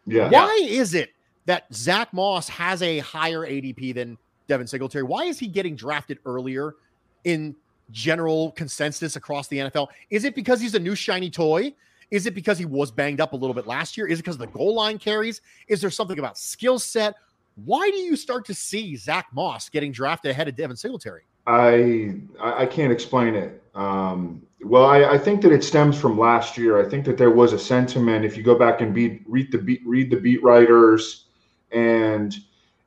[0.05, 0.29] Yeah.
[0.29, 1.11] Why is it
[1.45, 5.03] that Zach Moss has a higher ADP than Devin Singletary?
[5.03, 6.75] Why is he getting drafted earlier
[7.23, 7.55] in
[7.91, 9.87] general consensus across the NFL?
[10.09, 11.73] Is it because he's a new shiny toy?
[12.09, 14.07] Is it because he was banged up a little bit last year?
[14.07, 15.39] Is it because of the goal line carries?
[15.69, 17.15] Is there something about skill set?
[17.55, 21.23] Why do you start to see Zach Moss getting drafted ahead of Devin Singletary?
[21.47, 23.63] I I can't explain it.
[23.73, 26.79] Um, well, I, I think that it stems from last year.
[26.79, 28.25] I think that there was a sentiment.
[28.25, 31.25] If you go back and beat, read the beat, read the beat writers,
[31.71, 32.35] and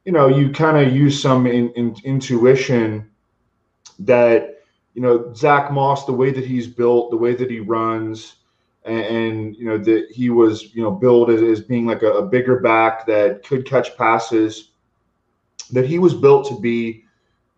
[0.05, 3.11] you know, you kind of use some in, in, intuition
[3.99, 4.63] that
[4.95, 8.37] you know Zach Moss, the way that he's built, the way that he runs,
[8.85, 12.13] and, and you know that he was you know billed as, as being like a,
[12.13, 14.71] a bigger back that could catch passes.
[15.71, 17.05] That he was built to be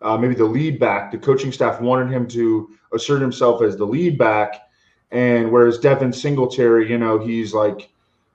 [0.01, 1.11] uh, maybe the lead back.
[1.11, 4.69] The coaching staff wanted him to assert himself as the lead back,
[5.11, 7.91] and whereas Devin Singletary, you know, he's like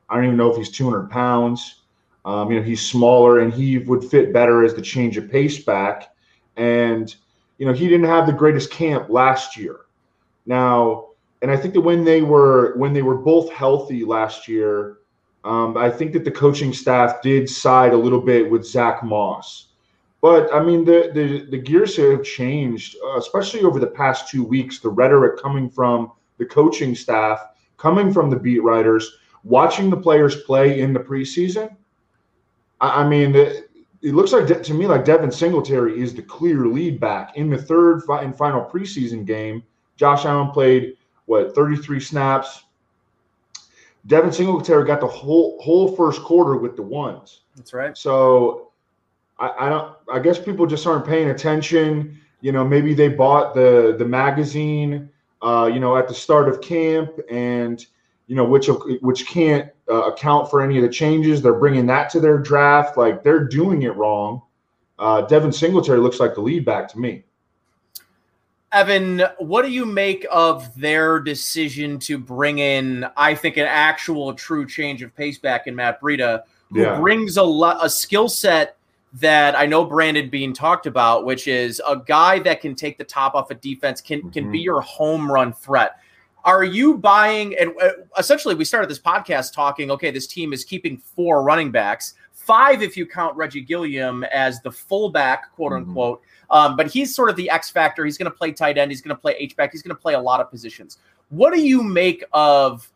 [0.10, 1.84] I don't even know if he's 200 pounds.
[2.26, 5.64] Um, you know, he's smaller and he would fit better as the change of pace
[5.64, 6.14] back.
[6.58, 7.16] And
[7.58, 9.82] you know, he didn't have the greatest camp last year.
[10.46, 11.11] Now,
[11.42, 14.98] and I think that when they were when they were both healthy last year,
[15.44, 19.68] um, I think that the coaching staff did side a little bit with Zach Moss.
[20.22, 24.44] But I mean, the the, the gears have changed, uh, especially over the past two
[24.44, 24.80] weeks.
[24.80, 27.40] The rhetoric coming from the coaching staff,
[27.78, 31.76] coming from the beat writers, watching the players play in the preseason.
[32.82, 33.66] I, I mean, the,
[34.04, 37.58] it looks like to me like Devin Singletary is the clear lead back in the
[37.58, 39.64] third fi- and final preseason game.
[39.96, 40.98] Josh Allen played
[41.32, 42.66] what 33 snaps.
[44.08, 47.42] Devin Singletary got the whole whole first quarter with the ones.
[47.56, 47.98] That's right.
[47.98, 48.72] So
[49.40, 49.96] I, I don't.
[50.12, 52.20] I guess people just aren't paying attention.
[52.42, 55.10] You know, maybe they bought the the magazine.
[55.42, 57.86] Uh, you know, at the start of camp, and
[58.28, 58.70] you know, which
[59.02, 61.42] which can't uh, account for any of the changes.
[61.42, 62.98] They're bringing that to their draft.
[62.98, 64.42] Like they're doing it wrong.
[65.00, 67.24] Uh, Devin Singletary looks like the lead back to me.
[68.74, 74.34] Evan, what do you make of their decision to bring in, I think, an actual
[74.34, 76.98] true change of pace back in Matt Breida, who yeah.
[76.98, 78.78] brings a, a skill set
[79.14, 83.04] that I know Brandon Beane talked about, which is a guy that can take the
[83.04, 84.52] top off a defense, can can mm-hmm.
[84.54, 85.98] be your home run threat.
[86.44, 87.56] Are you buying?
[87.58, 89.92] And uh, essentially, we started this podcast talking.
[89.92, 92.14] Okay, this team is keeping four running backs,
[92.52, 95.90] five if you count Reggie Gilliam as the fullback, quote mm-hmm.
[95.90, 96.20] unquote.
[96.20, 98.06] Mm-hmm um, but he's sort of the X factor.
[98.06, 98.92] He's going to play tight end.
[98.92, 99.72] He's going to play H back.
[99.72, 100.98] He's going to play a lot of positions.
[101.30, 102.92] What do you make of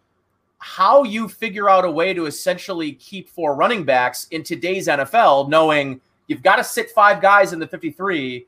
[0.59, 5.47] how you figure out a way to essentially keep four running backs in today's NFL,
[5.47, 8.45] knowing you've got to sit five guys in the 53?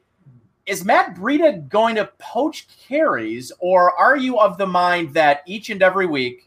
[0.66, 5.70] Is Matt Breida going to poach carries, or are you of the mind that each
[5.70, 6.47] and every week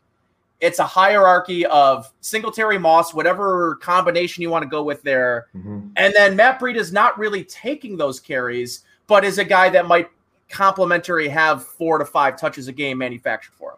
[0.61, 5.46] it's a hierarchy of Singletary Moss, whatever combination you want to go with there.
[5.57, 5.88] Mm-hmm.
[5.96, 9.87] And then Matt Breida is not really taking those carries, but is a guy that
[9.87, 10.11] might
[10.49, 13.73] complementary have four to five touches a game manufactured for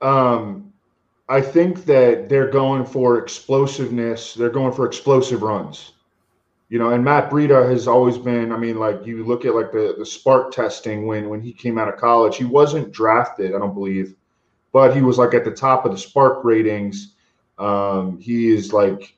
[0.00, 0.08] him.
[0.08, 0.72] Um,
[1.28, 4.34] I think that they're going for explosiveness.
[4.34, 5.92] They're going for explosive runs.
[6.70, 8.52] You know, and Matt Breida has always been.
[8.52, 11.78] I mean, like you look at like the the SPARQ testing when when he came
[11.78, 13.54] out of college, he wasn't drafted.
[13.54, 14.14] I don't believe
[14.72, 17.14] but he was like at the top of the SPARQ ratings.
[17.58, 19.16] Um, he is like,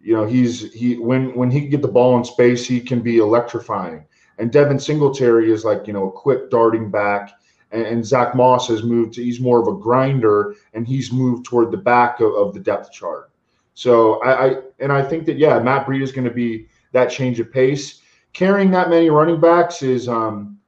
[0.00, 3.00] you know, he's he when when he can get the ball in space, he can
[3.00, 4.04] be electrifying.
[4.38, 7.32] And Devin Singletary is like, you know, a quick darting back.
[7.70, 11.44] And, and Zach Moss has moved to he's more of a grinder and he's moved
[11.44, 13.30] toward the back of, of the depth chart.
[13.74, 17.06] So I, I and I think that yeah, Matt Breida is going to be that
[17.10, 18.00] change of pace.
[18.32, 20.58] Carrying that many running backs is um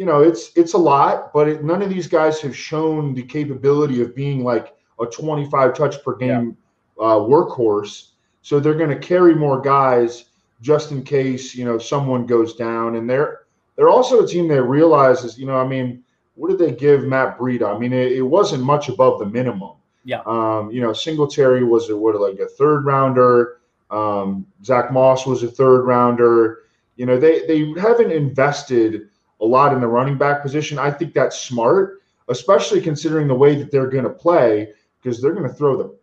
[0.00, 3.22] you know, it's it's a lot, but it, none of these guys have shown the
[3.22, 6.56] capability of being like a 25 touch per game
[6.98, 7.04] yeah.
[7.04, 8.12] uh, workhorse.
[8.40, 10.30] So they're going to carry more guys
[10.62, 12.96] just in case you know someone goes down.
[12.96, 13.40] And they're
[13.76, 16.02] they're also a team that realizes, you know, I mean,
[16.34, 17.76] what did they give Matt Breida?
[17.76, 19.72] I mean, it, it wasn't much above the minimum.
[20.06, 20.22] Yeah.
[20.24, 23.58] Um, you know, Singletary was a, what like a third rounder.
[23.90, 26.60] Um, Zach Moss was a third rounder.
[26.96, 29.09] You know, they they haven't invested
[29.40, 30.78] a lot in the running back position.
[30.78, 34.72] I think that's smart, especially considering the way that they're going to play
[35.02, 35.94] because they're going to throw the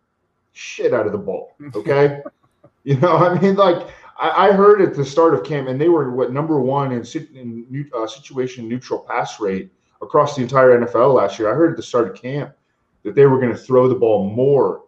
[0.53, 1.55] shit out of the ball.
[1.75, 2.21] Okay.
[2.83, 5.89] you know, I mean, like I, I, heard at the start of camp, and they
[5.89, 9.69] were what number one in, in uh, situation neutral pass rate
[10.01, 11.51] across the entire NFL last year.
[11.51, 12.53] I heard at the start of camp
[13.03, 14.83] that they were going to throw the ball more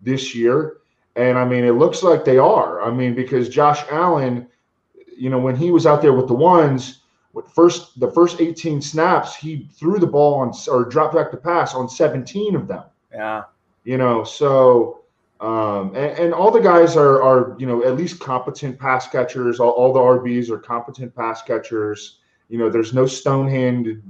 [0.00, 0.78] this year.
[1.16, 2.82] And I mean, it looks like they are.
[2.82, 4.46] I mean, because Josh Allen,
[5.16, 7.00] you know, when he was out there with the ones,
[7.42, 11.74] first the first 18 snaps, he threw the ball on or dropped back to pass
[11.74, 12.84] on 17 of them.
[13.12, 13.44] Yeah.
[13.84, 15.04] You know, so
[15.40, 19.60] um, and, and, all the guys are are you know at least competent pass catchers.
[19.60, 22.18] All, all the RBs are competent pass catchers.
[22.48, 24.02] You know, there's no stone-handed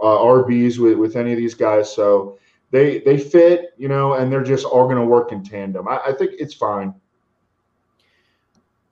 [0.00, 2.38] uh, RBs with with any of these guys, so
[2.70, 3.70] they they fit.
[3.78, 5.88] You know, and they're just all going to work in tandem.
[5.88, 6.94] I, I think it's fine.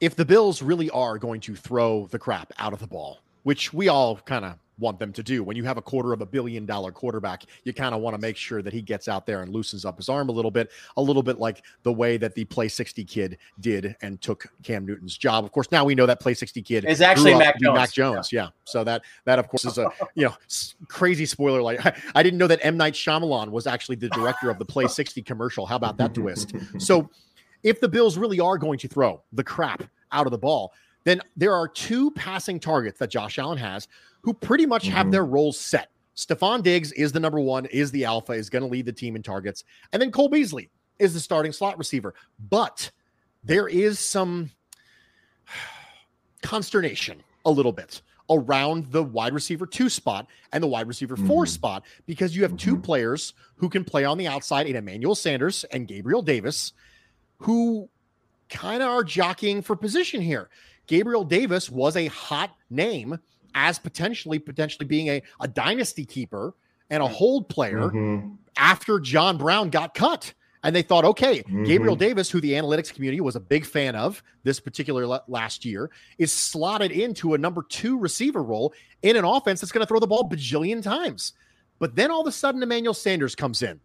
[0.01, 3.73] If the Bills really are going to throw the crap out of the ball, which
[3.73, 5.43] we all kind of want them to do.
[5.43, 8.21] When you have a quarter of a billion dollar quarterback, you kind of want to
[8.21, 10.71] make sure that he gets out there and loosens up his arm a little bit,
[10.97, 14.85] a little bit like the way that the Play 60 kid did and took Cam
[14.85, 15.45] Newton's job.
[15.45, 17.77] Of course, now we know that Play 60 kid is actually Mac Jones.
[17.77, 18.33] Mac Jones.
[18.33, 18.45] Yeah.
[18.45, 18.49] yeah.
[18.65, 20.35] So that that of course is a you know
[20.89, 21.63] crazy spoiler.
[21.63, 24.65] Like I, I didn't know that M Night Shyamalan was actually the director of the
[24.65, 25.67] Play 60 commercial.
[25.67, 26.55] How about that twist?
[26.79, 27.09] So
[27.63, 30.73] if the Bills really are going to throw the crap out of the ball,
[31.05, 33.89] then there are two passing targets that Josh Allen has
[34.23, 35.11] who pretty much have mm-hmm.
[35.13, 35.91] their roles set.
[36.17, 39.17] Stefon Diggs is the number one, is the alpha, is going to lead the team
[39.17, 39.65] in targets.
[39.93, 42.15] And then Cole Beasley is the starting slot receiver.
[42.51, 42.91] But
[43.43, 44.51] there is some
[46.43, 51.27] consternation a little bit around the wide receiver two spot and the wide receiver 4
[51.27, 51.45] mm-hmm.
[51.47, 52.71] spot because you have mm-hmm.
[52.71, 56.73] two players who can play on the outside in Emmanuel Sanders and Gabriel Davis
[57.39, 57.89] who
[58.49, 60.49] kind of are jockeying for position here.
[60.87, 63.19] Gabriel Davis was a hot name
[63.55, 66.55] as potentially potentially being a, a dynasty keeper
[66.91, 68.35] and a hold player mm-hmm.
[68.57, 70.33] after John Brown got cut.
[70.63, 71.65] And they thought, okay, mm-hmm.
[71.65, 75.65] Gabriel Davis, who the analytics community was a big fan of this particular le- last
[75.67, 78.73] year, is slotted into a number two receiver role
[79.03, 81.35] in an offense that's going to throw the ball bajillion times.
[81.79, 83.79] But then all of a sudden, Emmanuel Sanders comes in.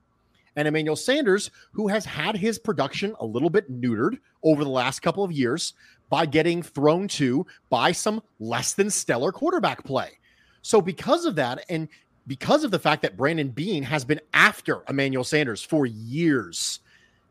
[0.59, 4.99] And Emmanuel Sanders, who has had his production a little bit neutered over the last
[4.99, 5.73] couple of years
[6.09, 10.19] by getting thrown to by some less than stellar quarterback play.
[10.61, 11.87] So, because of that, and
[12.27, 16.81] because of the fact that Brandon Beane has been after Emmanuel Sanders for years,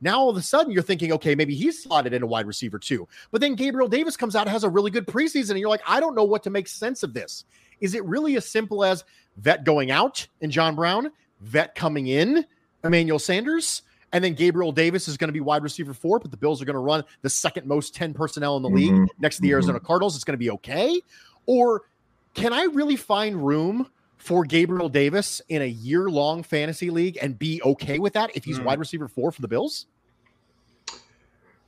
[0.01, 2.79] now all of a sudden you're thinking, okay, maybe he's slotted in a wide receiver
[2.79, 3.07] two.
[3.31, 6.01] But then Gabriel Davis comes out, has a really good preseason, and you're like, I
[6.01, 7.45] don't know what to make sense of this.
[7.83, 9.05] Is it really as simple as
[9.37, 11.13] vet going out and John Brown,
[11.43, 12.47] vet coming in,
[12.85, 13.83] Emmanuel Sanders?
[14.13, 16.65] And then Gabriel Davis is going to be wide receiver four, but the Bills are
[16.65, 19.07] going to run the second most 10 personnel in the league Mhm.
[19.19, 20.15] next to the Arizona Cardinals.
[20.15, 21.01] It's going to be okay.
[21.45, 21.83] Or
[22.35, 27.39] can I really find room for Gabriel Davis in a year long fantasy league and
[27.39, 28.65] be okay with that if he's Hmm.
[28.65, 29.87] wide receiver four for the Bills?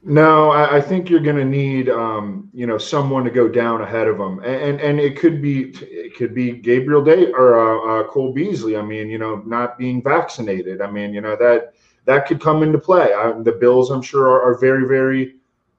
[0.02, 3.82] No, I, I think you're going to need, um, you know, someone to go down
[3.82, 7.58] ahead of him, and and, and it could be it could be Gabriel Day or
[7.58, 8.78] uh, uh, Cole Beasley.
[8.78, 10.80] I mean, you know, not being vaccinated.
[10.80, 11.74] I mean, you know that
[12.06, 13.12] that could come into play.
[13.12, 15.36] I, the Bills, I'm sure, are, are very very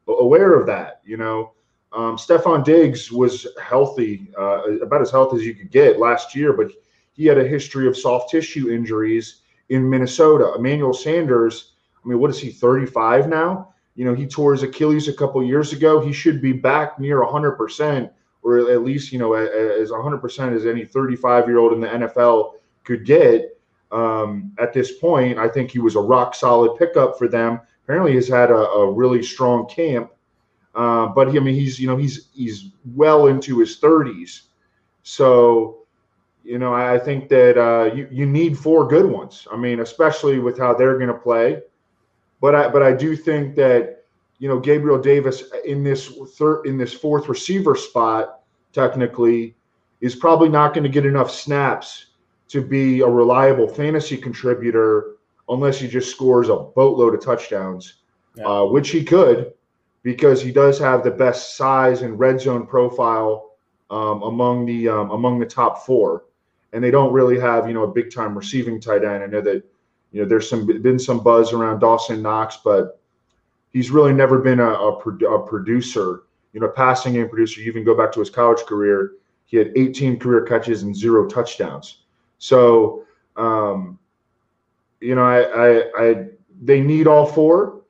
[0.08, 1.02] aware of that.
[1.04, 1.54] You know,
[1.92, 6.54] um, Stefon Diggs was healthy, uh, about as healthy as you could get last year,
[6.54, 6.72] but
[7.14, 10.54] he had a history of soft tissue injuries in Minnesota.
[10.56, 13.74] Emmanuel Sanders, I mean, what is he, 35 now?
[14.02, 16.00] You know, he tore his Achilles a couple years ago.
[16.00, 18.10] He should be back near 100%,
[18.42, 22.54] or at least, you know, as 100% as any 35 year old in the NFL
[22.84, 23.56] could get.
[23.92, 27.60] Um, at this point, I think he was a rock solid pickup for them.
[27.84, 30.10] Apparently, he's had a, a really strong camp.
[30.74, 34.48] Uh, but he, I mean, he's you know he's he's well into his 30s,
[35.04, 35.84] so
[36.44, 39.48] you know I, I think that uh, you you need four good ones.
[39.54, 41.62] I mean, especially with how they're going to play.
[42.42, 44.04] But I but I do think that
[44.40, 48.42] you know Gabriel Davis in this third in this fourth receiver spot
[48.74, 49.56] technically
[50.02, 52.08] is probably not going to get enough snaps
[52.48, 55.18] to be a reliable fantasy contributor
[55.48, 58.02] unless he just scores a boatload of touchdowns,
[58.36, 58.46] Yeah.
[58.48, 59.54] uh, which he could
[60.04, 63.52] because he does have the best size and red zone profile
[63.92, 66.26] um, among the um, among the top four,
[66.74, 69.24] and they don't really have you know a big time receiving tight end.
[69.24, 69.64] I know that
[70.12, 73.00] you know there's some been some buzz around Dawson Knox, but
[73.72, 77.62] he's really never been a, a, a producer, you know, passing game producer.
[77.62, 79.14] You even go back to his college career,
[79.46, 82.04] he had 18 career catches and zero touchdowns.
[82.38, 83.04] So,
[83.36, 84.00] um,
[85.00, 86.26] you know, I, I, I
[86.62, 87.82] they need all four.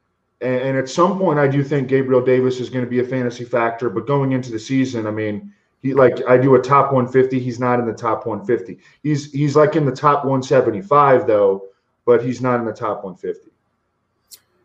[0.41, 3.03] And, and at some point, I do think Gabriel Davis is going to be a
[3.03, 3.89] fantasy factor.
[3.89, 7.39] But going into the season, I mean, he like I do a top 150.
[7.39, 8.79] He's not in the top 150.
[9.03, 11.67] He's he's like in the top 175 though,
[12.05, 13.51] but he's not in the top 150.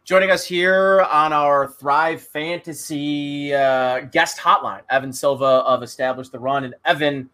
[0.04, 6.38] Joining us here on our Thrive Fantasy uh, guest hotline, Evan Silva of Establish the
[6.38, 6.62] Run.
[6.64, 7.28] And Evan,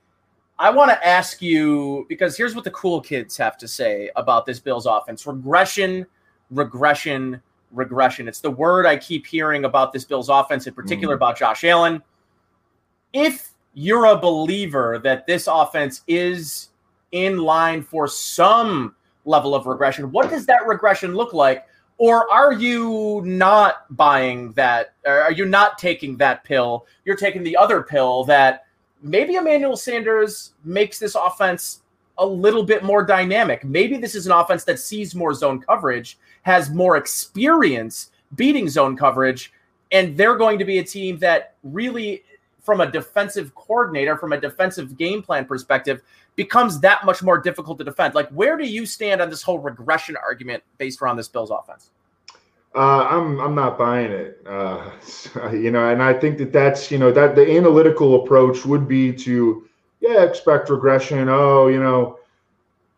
[0.58, 4.46] I want to ask you because here's what the cool kids have to say about
[4.46, 6.06] this Bills offense regression,
[6.50, 7.42] regression,
[7.72, 8.26] regression.
[8.26, 11.18] It's the word I keep hearing about this Bills offense, in particular Mhm.
[11.18, 12.02] about Josh Allen.
[13.12, 16.70] If you're a believer that this offense is
[17.12, 18.94] in line for some
[19.24, 21.66] level of regression, what does that regression look like?
[21.98, 24.94] Or are you not buying that?
[25.06, 26.86] Are you not taking that pill?
[27.04, 28.66] You're taking the other pill that
[29.02, 31.82] maybe Emmanuel Sanders makes this offense
[32.18, 33.64] a little bit more dynamic.
[33.64, 38.96] Maybe this is an offense that sees more zone coverage, has more experience beating zone
[38.96, 39.52] coverage,
[39.92, 42.24] and they're going to be a team that really,
[42.60, 46.02] from a defensive coordinator, from a defensive game plan perspective,
[46.36, 48.14] becomes that much more difficult to defend.
[48.14, 51.90] Like, where do you stand on this whole regression argument based around this Bills offense?
[52.74, 54.40] Uh, I'm I'm not buying it.
[54.46, 54.90] Uh,
[55.52, 59.12] you know, and I think that that's you know that the analytical approach would be
[59.12, 59.68] to
[60.00, 61.28] yeah expect regression.
[61.28, 62.18] Oh, you know,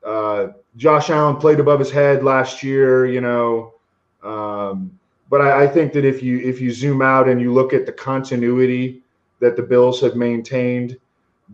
[0.07, 3.07] uh, Josh Allen played above his head last year.
[3.07, 3.75] You know,
[4.23, 4.97] um,
[5.29, 7.85] but I, I think that if you if you zoom out and you look at
[7.85, 9.03] the continuity
[9.41, 10.97] that the Bills have maintained,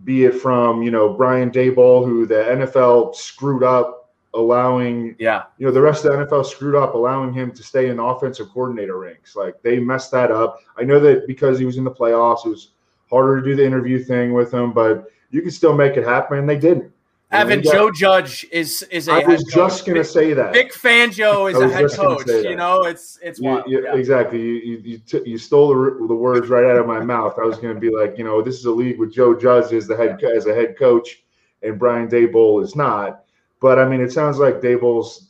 [0.04, 5.44] be it from you know Brian Daboll, who the NFL screwed up, allowing Yeah.
[5.58, 8.48] you know the rest of the NFL screwed up, allowing him to stay in offensive
[8.52, 9.36] coordinator ranks.
[9.36, 10.58] Like they messed that up.
[10.76, 12.72] I know that because he was in the playoffs, it was
[13.08, 16.38] harder to do the interview thing with him, but you could still make it happen,
[16.38, 16.92] and they didn't.
[17.32, 20.52] Evan, got- Joe Judge is is a I was just gonna say that.
[20.52, 22.26] Vic Fangio is I a head coach.
[22.26, 23.64] You know, it's it's You- wild.
[23.68, 23.94] you- Yeah.
[23.94, 24.40] Exactly.
[24.40, 27.38] You you you, t- you stole the, the words right out of my mouth.
[27.40, 29.72] I was going to be like, you know, this is a league with Joe Judge
[29.72, 31.22] as the head co- as a head coach,
[31.62, 33.22] and Brian Daboll is not.
[33.60, 35.28] But I mean, it sounds like Daboll's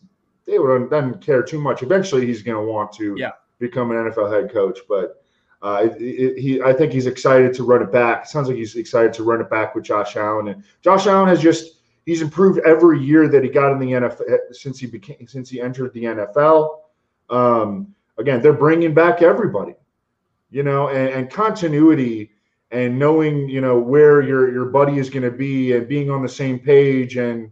[0.48, 1.82] Daboll doesn't care too much.
[1.82, 3.32] Eventually, he's going to want to Yeah.
[3.58, 4.78] become an NFL head coach.
[4.88, 5.22] But
[5.62, 8.22] uh, it, it, he, I think he's excited to run it back.
[8.24, 11.28] It sounds like he's excited to run it back with Josh Allen, and Josh Allen
[11.28, 11.76] has just
[12.10, 15.60] he's improved every year that he got in the NFL since he became since he
[15.60, 16.80] entered the NFL.
[17.30, 19.76] Um, again, they're bringing back everybody,
[20.50, 22.32] you know, and, and continuity
[22.72, 26.20] and knowing you know where your your buddy is going to be and being on
[26.20, 27.48] the same page and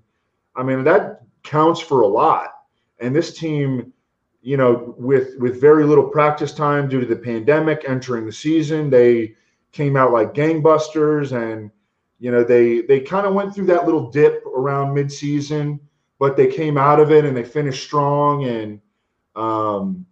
[0.57, 2.49] I mean that counts for a lot.
[2.99, 3.93] And this team,
[4.43, 8.91] you know, with with very little practice time due to the pandemic entering the season,
[8.91, 9.37] they
[9.71, 11.71] came out like gangbusters and
[12.19, 15.79] you know they they kind of went through that little dip around midseason
[16.19, 18.81] but they came out of it and they finished strong and
[19.37, 20.05] um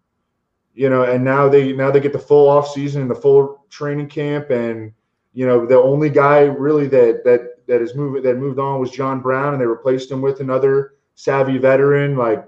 [0.75, 3.65] you know and now they now they get the full off season and the full
[3.71, 4.51] training camp.
[4.51, 4.93] And
[5.33, 8.91] you know the only guy really that that that is moving that moved on was
[8.91, 12.17] John Brown and they replaced him with another savvy veteran.
[12.17, 12.45] Like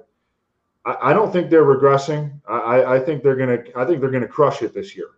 [0.85, 2.41] I don't think they're regressing.
[2.49, 5.09] I, I think they're gonna I think they're gonna crush it this year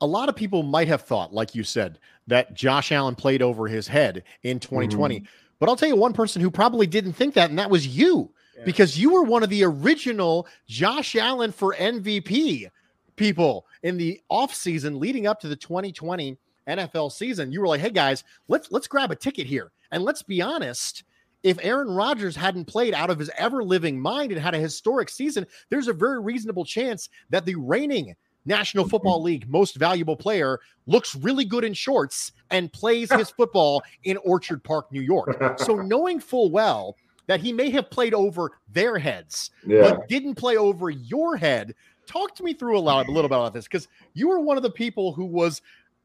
[0.00, 3.66] a lot of people might have thought, like you said, that Josh Allen played over
[3.66, 5.16] his head in 2020.
[5.16, 5.24] Mm-hmm.
[5.58, 8.30] But I'll tell you one person who probably didn't think that, and that was you,
[8.56, 8.64] yeah.
[8.64, 12.68] because you were one of the original Josh Allen for MVP
[13.16, 16.38] people in the offseason leading up to the 2020
[16.68, 17.50] NFL season.
[17.50, 19.72] You were like, hey guys, let's let's grab a ticket here.
[19.90, 21.02] And let's be honest,
[21.42, 25.08] if Aaron Rodgers hadn't played out of his ever living mind and had a historic
[25.08, 28.14] season, there's a very reasonable chance that the reigning
[28.48, 28.88] National.
[28.88, 34.16] Football League most valuable player looks really good in shorts and plays his football in
[34.18, 35.58] Orchard Park, New York.
[35.58, 36.96] So knowing full well
[37.28, 39.82] that he may have played over their heads, yeah.
[39.82, 41.74] but didn't play over your head.
[42.06, 44.56] Talk to me through a, lot, a little bit about this because you were one
[44.56, 45.60] of the people who was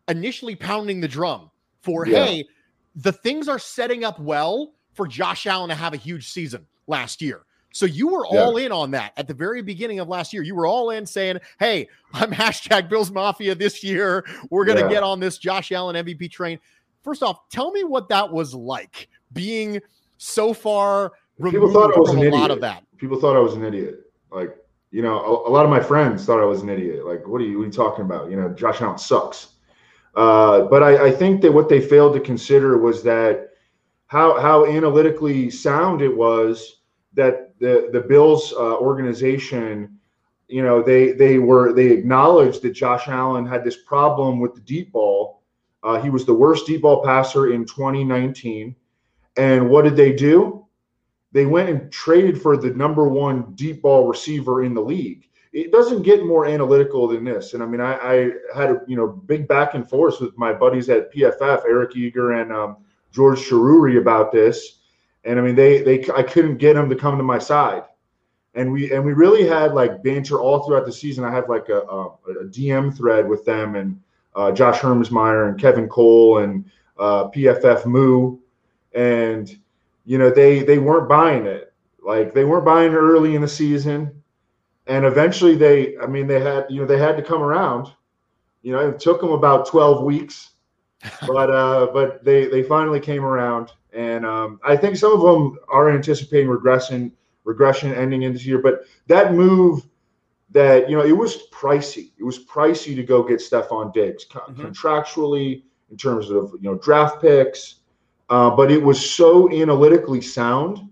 [0.09, 1.49] initially pounding the drum
[1.81, 2.25] for, yeah.
[2.25, 2.47] hey,
[2.95, 7.21] the things are setting up well for Josh Allen to have a huge season last
[7.21, 7.41] year.
[7.73, 8.67] So you were all yeah.
[8.67, 10.43] in on that at the very beginning of last year.
[10.43, 14.23] You were all in saying, "Hey, I'm hashtag Bills Mafia this year.
[14.49, 14.89] We're gonna yeah.
[14.89, 16.59] get on this Josh Allen MVP train."
[17.03, 19.81] First off, tell me what that was like being
[20.17, 22.41] so far removed People thought I was from an a idiot.
[22.41, 22.83] lot of that.
[22.97, 24.01] People thought I was an idiot.
[24.31, 24.55] Like,
[24.91, 27.05] you know, a, a, lot of my friends thought I was an idiot.
[27.05, 28.29] Like, what are you, what are you talking about?
[28.29, 29.47] You know, Josh Allen sucks.
[30.15, 33.49] Uh, but I, I think that what they failed to consider was that
[34.07, 36.82] how how analytically sound it was
[37.15, 39.97] that the the Bills uh, organization,
[40.47, 44.61] you know, they they were they acknowledged that Josh Allen had this problem with the
[44.61, 45.41] deep ball.
[45.83, 48.75] Uh, he was the worst deep ball passer in 2019,
[49.37, 50.65] and what did they do?
[51.31, 55.27] They went and traded for the number one deep ball receiver in the league.
[55.51, 57.53] It doesn't get more analytical than this.
[57.53, 60.53] And I mean, I, I had a you know big back and forth with my
[60.53, 62.77] buddies at PFF, Eric Eager and um,
[63.11, 64.79] George Chahrouri about this
[65.25, 67.83] and I mean they they I couldn't get them to come to my side,
[68.55, 71.23] and we and we really had like banter all throughout the season.
[71.23, 72.05] I have like a, a,
[72.41, 73.99] a DM thread with them and
[74.35, 76.65] uh, Josh Hermsmeyer and Kevin Cole and
[76.97, 78.37] uh, PFF Moo,
[78.93, 79.57] and
[80.05, 81.73] you know they they weren't buying it.
[82.01, 84.23] Like they weren't buying it early in the season,
[84.87, 87.87] and eventually they I mean they had you know they had to come around.
[88.61, 90.51] You know it took them about twelve weeks,
[91.27, 95.59] but uh, but they they finally came around and um, I think some of them
[95.69, 97.11] are anticipating regression,
[97.43, 98.57] regression ending in this year.
[98.59, 99.85] But that move,
[100.51, 102.11] that you know, it was pricey.
[102.17, 104.61] It was pricey to go get Stefon Diggs mm-hmm.
[104.61, 107.75] contractually in terms of you know draft picks,
[108.29, 110.89] uh, but it was so analytically sound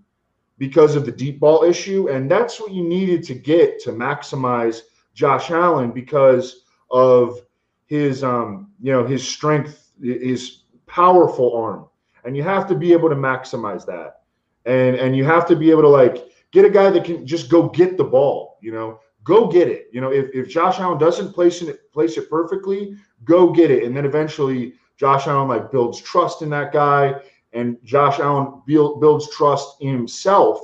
[0.57, 4.81] because of the deep ball issue, and that's what you needed to get to maximize
[5.15, 7.39] Josh Allen because of
[7.87, 11.87] his um, you know his strength, his powerful arm
[12.25, 14.21] and you have to be able to maximize that.
[14.65, 17.49] And and you have to be able to like get a guy that can just
[17.49, 18.99] go get the ball you know?
[19.23, 19.87] Go get it.
[19.91, 23.83] You know if, if josh allen doesn't place it place it perfectly go get it.
[23.83, 27.15] And then eventually josh allen like builds trust in that guy.
[27.53, 30.59] And josh allen build, builds trust in himself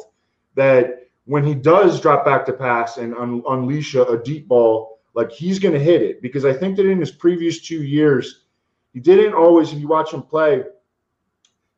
[0.55, 4.99] that when he does drop back to pass and un- unleash a, a deep ball
[5.14, 6.22] like he's going to hit it.
[6.22, 8.45] Because i think that in his previous two years
[8.93, 10.64] he didn't always if you watch him play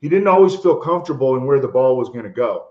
[0.02, 2.68] he didn't always feel comfortable in where the ball was going to go.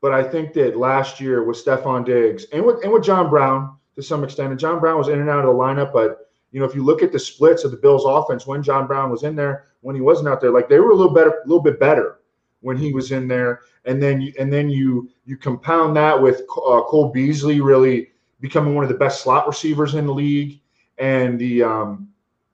[0.00, 3.76] But I think that last year with Stefon Diggs and with and with John Brown
[3.96, 6.60] to some extent, and John Brown was in and out of the lineup, but you
[6.60, 9.24] know, if you look at the splits of the Bills' offense when John Brown was
[9.24, 11.62] in there, when he wasn't out there, like they were a little better, a little
[11.62, 12.20] bit better
[12.60, 13.62] when he was in there.
[13.86, 18.10] And then you, and then you you compound that with uh, Cole Beasley really
[18.40, 20.60] becoming one of the best slot receivers in the league,
[20.98, 22.08] and the um,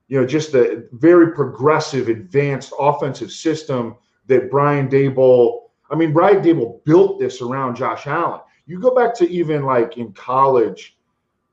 [0.07, 3.95] you know just the very progressive, advanced offensive system
[4.31, 8.41] that Brian Daboll, I mean, Brian Daboll built this around Josh Allen.
[8.65, 10.97] You go back to even like in college,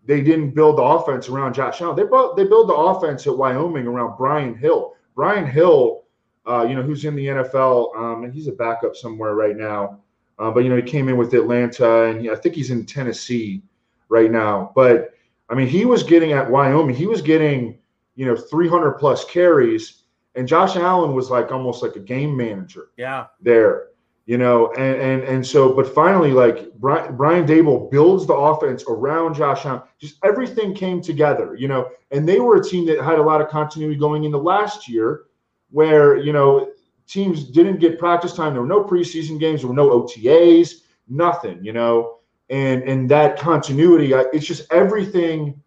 [0.07, 1.97] they didn't build the offense around Josh Allen.
[1.97, 4.95] They built they built the offense at Wyoming around Brian Hill.
[5.15, 6.05] Brian Hill
[6.49, 10.01] uh, you know, who's in the NFL, um, and he's a backup somewhere right now.
[10.39, 12.87] Uh, but you know, he came in with Atlanta, and he, I think he's in
[12.87, 13.63] Tennessee
[14.09, 14.73] right now.
[14.75, 15.15] But
[15.51, 16.97] I mean, he was getting at Wyoming.
[16.97, 17.79] He was getting
[18.15, 20.05] you know 300 plus carries,
[20.35, 22.89] and Josh Allen was like almost like a game manager.
[22.97, 23.89] Yeah, there
[24.29, 28.85] you know, and and and so, but finally, like Brian, Brian Daboll builds the offense
[28.87, 29.81] around Josh Allen.
[29.99, 33.41] Just everything came together, you know, and they were a team that had a lot
[33.41, 35.23] of continuity going into last year,
[35.71, 36.71] where you know
[37.07, 38.53] teams didn't get practice time.
[38.53, 39.63] There were no preseason games.
[39.63, 40.83] There were no OTAs.
[41.09, 42.19] Nothing, you know,
[42.51, 45.59] and and that continuity, it's just everything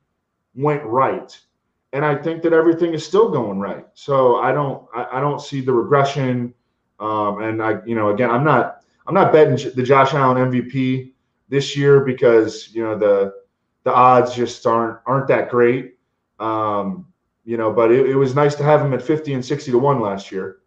[0.54, 1.36] went right,
[1.94, 3.86] and I think that everything is still going right.
[3.94, 6.54] So I don't I, I don't see the regression
[7.02, 11.12] um, and I, you know, again, I'm not I'm not betting the Josh Allen MVP
[11.50, 13.34] this year because you know the
[13.84, 15.96] the odds just aren't aren't that great.
[16.40, 17.08] Um,
[17.44, 19.78] you know, but it, it, was nice to have him at 50 and 60 to
[19.80, 20.60] one last year.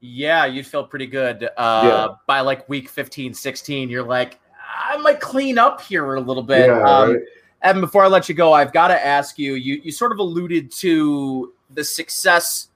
[0.00, 1.44] Yeah, you'd feel pretty good.
[1.56, 2.08] Uh, yeah.
[2.26, 6.66] By like week 15, 16, you're like, I might clean up here a little bit.
[6.66, 7.20] Yeah, um, right.
[7.62, 10.18] Evan, before I let you go, I've got to ask you, you, you sort of
[10.18, 12.68] alluded to the success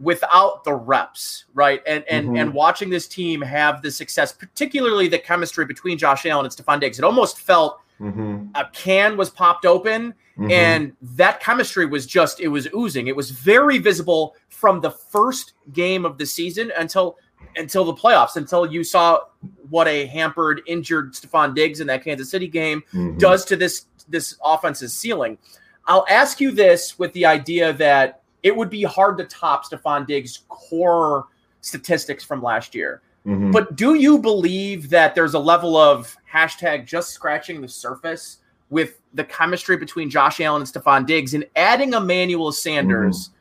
[0.00, 1.82] without the reps, right?
[1.86, 2.36] And and mm-hmm.
[2.36, 6.80] and watching this team have the success, particularly the chemistry between Josh Allen and Stefon
[6.80, 8.46] Diggs, it almost felt mm-hmm.
[8.54, 10.50] a can was popped open mm-hmm.
[10.50, 13.08] and that chemistry was just it was oozing.
[13.08, 17.16] It was very visible from the first game of the season until
[17.56, 19.20] until the playoffs, until you saw
[19.68, 23.18] what a hampered, injured Stefon Diggs in that Kansas City game mm-hmm.
[23.18, 25.38] does to this this offense's ceiling.
[25.86, 30.06] I'll ask you this with the idea that it would be hard to top Stefon
[30.06, 31.26] Diggs' core
[31.60, 33.02] statistics from last year.
[33.26, 33.50] Mm-hmm.
[33.50, 38.38] But do you believe that there's a level of hashtag just scratching the surface
[38.70, 43.28] with the chemistry between Josh Allen and Stefon Diggs and adding Emmanuel Sanders?
[43.28, 43.34] Mm-hmm.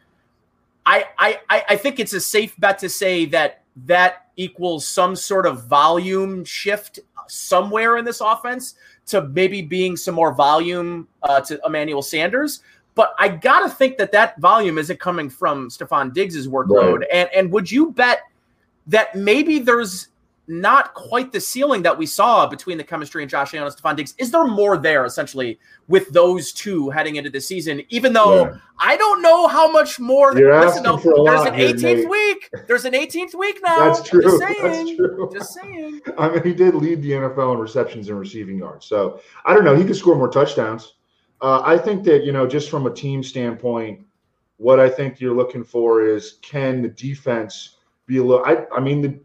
[0.88, 1.06] I,
[1.50, 5.66] I I think it's a safe bet to say that that equals some sort of
[5.66, 8.76] volume shift somewhere in this offense
[9.08, 12.62] to maybe being some more volume uh, to Emmanuel Sanders.
[12.96, 17.00] But I got to think that that volume isn't coming from Stefon Diggs's workload.
[17.00, 17.10] Right.
[17.14, 18.22] And and would you bet
[18.88, 20.10] that maybe there's
[20.48, 23.98] not quite the ceiling that we saw between the chemistry and Josh Allen and Stefon
[23.98, 24.16] Diggs.
[24.18, 27.82] Is there more there essentially with those two heading into the season?
[27.90, 28.58] Even though yeah.
[28.80, 30.38] I don't know how much more.
[30.38, 32.50] You're listen, asking for a there's lot an 18th week.
[32.68, 33.92] There's an 18th week now.
[33.92, 34.22] That's true.
[34.22, 34.64] Just saying.
[34.64, 35.30] That's true.
[35.34, 36.02] Just saying.
[36.18, 38.86] I mean, he did lead the NFL in receptions and receiving yards.
[38.86, 39.76] So I don't know.
[39.76, 40.94] He could score more touchdowns.
[41.42, 44.06] Uh, I think that you know, just from a team standpoint,
[44.56, 48.46] what I think you're looking for is can the defense be a little?
[48.46, 49.20] I, I mean, the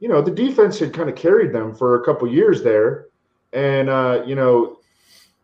[0.00, 3.06] you know the defense had kind of carried them for a couple years there,
[3.52, 4.78] and uh, you know,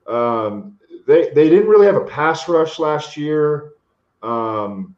[0.06, 3.72] um, they they didn't really have a pass rush last year.
[4.22, 4.94] Um,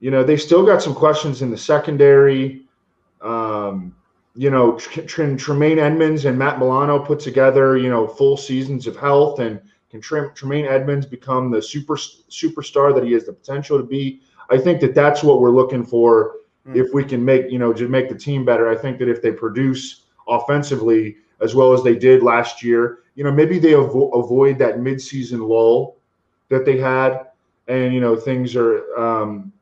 [0.00, 2.66] you know, they still got some questions in the secondary.
[3.20, 3.94] Um,
[4.34, 9.40] you know, Tremaine Edmunds and Matt Milano put together, you know, full seasons of health
[9.40, 14.22] and can Tremaine Edmunds become the super superstar that he has the potential to be?
[14.50, 16.36] I think that that's what we're looking for.
[16.66, 16.76] Mm.
[16.76, 19.22] If we can make you know to make the team better, I think that if
[19.22, 24.12] they produce offensively as well as they did last year, you know maybe they avo-
[24.18, 25.96] avoid that midseason lull
[26.48, 27.26] that they had,
[27.68, 29.52] and you know things are um,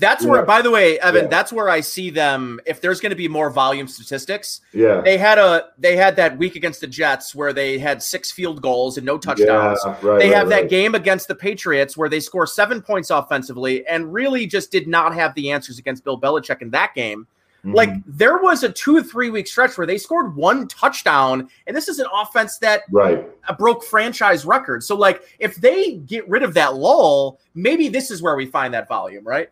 [0.00, 0.30] that's yeah.
[0.30, 1.28] where, by the way, Evan, yeah.
[1.28, 2.58] that's where I see them.
[2.66, 6.38] If there's going to be more volume statistics, yeah, they had a they had that
[6.38, 9.78] week against the Jets where they had six field goals and no touchdowns.
[9.84, 10.62] Yeah, right, they right, have right.
[10.62, 14.88] that game against the Patriots where they score seven points offensively and really just did
[14.88, 17.26] not have the answers against Bill Belichick in that game.
[17.60, 17.74] Mm-hmm.
[17.74, 21.88] Like there was a two three week stretch where they scored one touchdown, and this
[21.88, 23.26] is an offense that right
[23.58, 24.86] broke franchise records.
[24.86, 28.72] So like if they get rid of that lull, maybe this is where we find
[28.72, 29.50] that volume, right?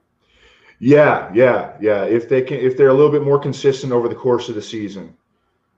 [0.81, 2.05] Yeah, yeah, yeah.
[2.05, 4.63] If they can, if they're a little bit more consistent over the course of the
[4.63, 5.15] season,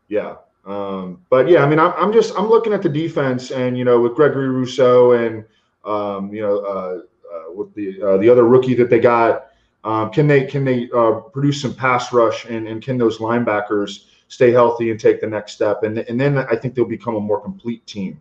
[0.09, 0.37] yeah.
[0.67, 3.85] Um, but yeah, I mean, I'm, I'm just I'm looking at the defense, and you
[3.85, 5.45] know, with Gregory Rousseau and
[5.85, 7.01] um, you know, uh,
[7.35, 9.47] uh, with the uh, the other rookie that they got,
[9.85, 14.05] um, can they can they uh, produce some pass rush, and and can those linebackers
[14.29, 17.21] stay healthy and take the next step, and and then I think they'll become a
[17.21, 18.21] more complete team.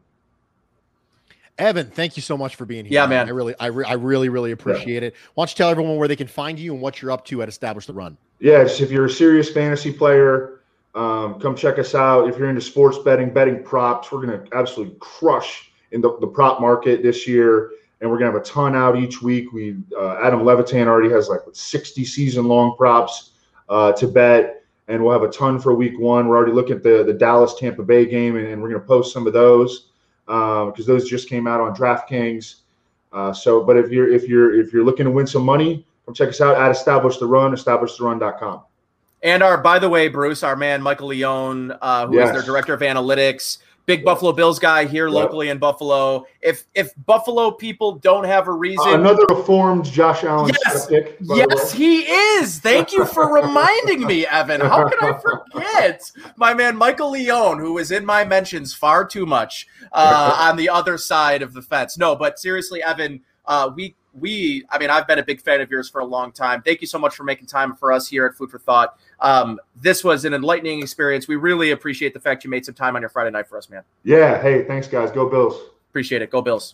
[1.59, 2.93] Evan, thank you so much for being here.
[2.93, 3.27] Yeah, man.
[3.27, 5.09] I really, I, re- I really, really appreciate yeah.
[5.09, 5.15] it.
[5.33, 7.41] Why don't you tell everyone where they can find you and what you're up to
[7.41, 8.17] at Establish the Run?
[8.39, 10.61] Yes, if you're a serious fantasy player,
[10.95, 12.29] um, come check us out.
[12.29, 16.27] If you're into sports betting, betting props, we're going to absolutely crush in the, the
[16.27, 19.51] prop market this year, and we're going to have a ton out each week.
[19.51, 23.31] We uh, Adam Levitan already has like 60 season long props
[23.67, 26.27] uh, to bet, and we'll have a ton for week one.
[26.27, 28.87] We're already looking at the the Dallas Tampa Bay game, and, and we're going to
[28.87, 29.88] post some of those
[30.29, 32.61] because uh, those just came out on DraftKings.
[33.11, 36.15] Uh, so, but if you're if you're if you're looking to win some money, Come
[36.15, 38.63] check us out at Establish the Run, establishtherun.com.
[39.21, 42.29] And our, by the way, Bruce, our man Michael Leone, uh, who yes.
[42.29, 43.59] is their director of analytics,
[43.89, 45.15] big Buffalo Bills guy here yep.
[45.15, 46.25] locally in Buffalo.
[46.41, 51.17] If if Buffalo people don't have a reason, uh, another reformed Josh Allen yes, skeptic,
[51.21, 52.59] yes, he is.
[52.59, 54.61] Thank you for reminding me, Evan.
[54.61, 56.03] How can I forget
[56.37, 60.69] my man Michael Leone, who is in my mentions far too much uh, on the
[60.69, 61.97] other side of the fence?
[61.97, 65.69] No, but seriously, Evan, uh, we we, I mean, I've been a big fan of
[65.69, 66.61] yours for a long time.
[66.61, 68.97] Thank you so much for making time for us here at Food for Thought.
[69.21, 71.27] Um, this was an enlightening experience.
[71.27, 73.69] We really appreciate the fact you made some time on your Friday night for us,
[73.69, 73.83] man.
[74.03, 74.41] Yeah.
[74.41, 75.11] Hey, thanks, guys.
[75.11, 75.59] Go Bills.
[75.89, 76.29] Appreciate it.
[76.29, 76.73] Go Bills.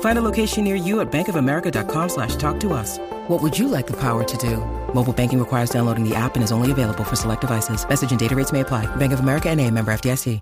[0.00, 2.98] Find a location near you at bankofamerica.com slash talk to us.
[3.28, 4.56] What would you like the power to do?
[4.94, 7.86] Mobile banking requires downloading the app and is only available for select devices.
[7.86, 8.86] Message and data rates may apply.
[8.96, 10.40] Bank of America and a member FDIC.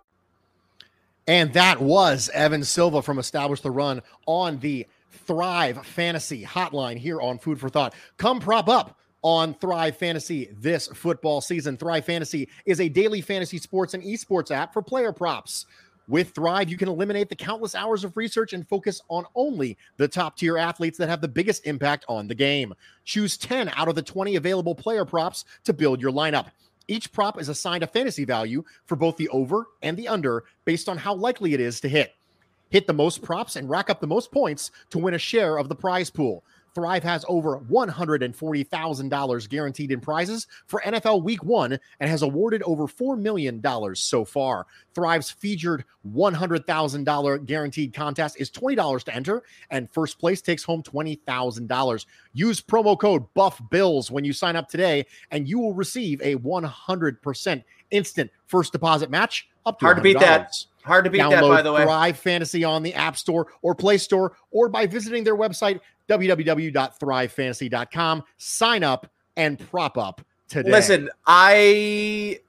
[1.26, 4.86] And that was Evan Silva from Establish the Run on the
[5.26, 7.94] Thrive Fantasy Hotline here on Food for Thought.
[8.18, 11.78] Come prop up on Thrive Fantasy this football season.
[11.78, 15.64] Thrive Fantasy is a daily fantasy sports and esports app for player props.
[16.06, 20.06] With Thrive, you can eliminate the countless hours of research and focus on only the
[20.06, 22.74] top tier athletes that have the biggest impact on the game.
[23.04, 26.48] Choose 10 out of the 20 available player props to build your lineup.
[26.88, 30.90] Each prop is assigned a fantasy value for both the over and the under based
[30.90, 32.14] on how likely it is to hit.
[32.68, 35.68] Hit the most props and rack up the most points to win a share of
[35.70, 36.44] the prize pool.
[36.74, 42.86] Thrive has over $140,000 guaranteed in prizes for NFL Week One and has awarded over
[42.86, 43.62] $4 million
[43.94, 44.66] so far.
[44.94, 52.06] Thrive's featured $100,000 guaranteed contest is $20 to enter, and first place takes home $20,000.
[52.32, 57.64] Use promo code BUFFBILLS when you sign up today, and you will receive a 100%
[57.90, 60.54] instant first deposit match up to Hard to beat that.
[60.84, 61.84] Hard to beat Download that, by the way.
[61.84, 68.22] Thrive Fantasy on the App Store or Play Store, or by visiting their website, www.thrivefantasy.com.
[68.36, 70.70] Sign up and prop up today.
[70.70, 72.40] Listen, I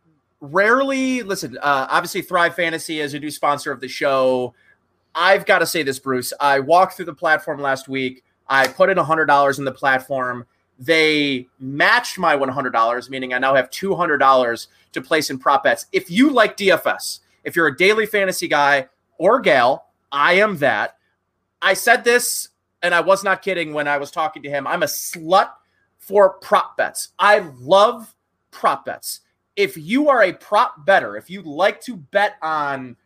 [0.41, 1.57] rarely listen.
[1.57, 4.53] Uh, obviously, Thrive Fantasy is a new sponsor of the show.
[5.15, 6.33] I've got to say this, Bruce.
[6.39, 8.23] I walked through the platform last week.
[8.49, 10.45] I put in $100 in the platform.
[10.77, 15.85] They matched my $100, meaning I now have $200 to place in prop bets.
[15.93, 18.87] If you like DFS, if you're a daily fantasy guy
[19.17, 20.97] or gal, I am that.
[21.61, 22.49] I said this
[22.81, 24.67] and I was not kidding when I was talking to him.
[24.67, 25.51] I'm a slut
[25.97, 27.09] for prop bets.
[27.17, 28.13] I love
[28.51, 29.21] prop bets.
[29.55, 32.97] If you are a prop better, if you like to bet on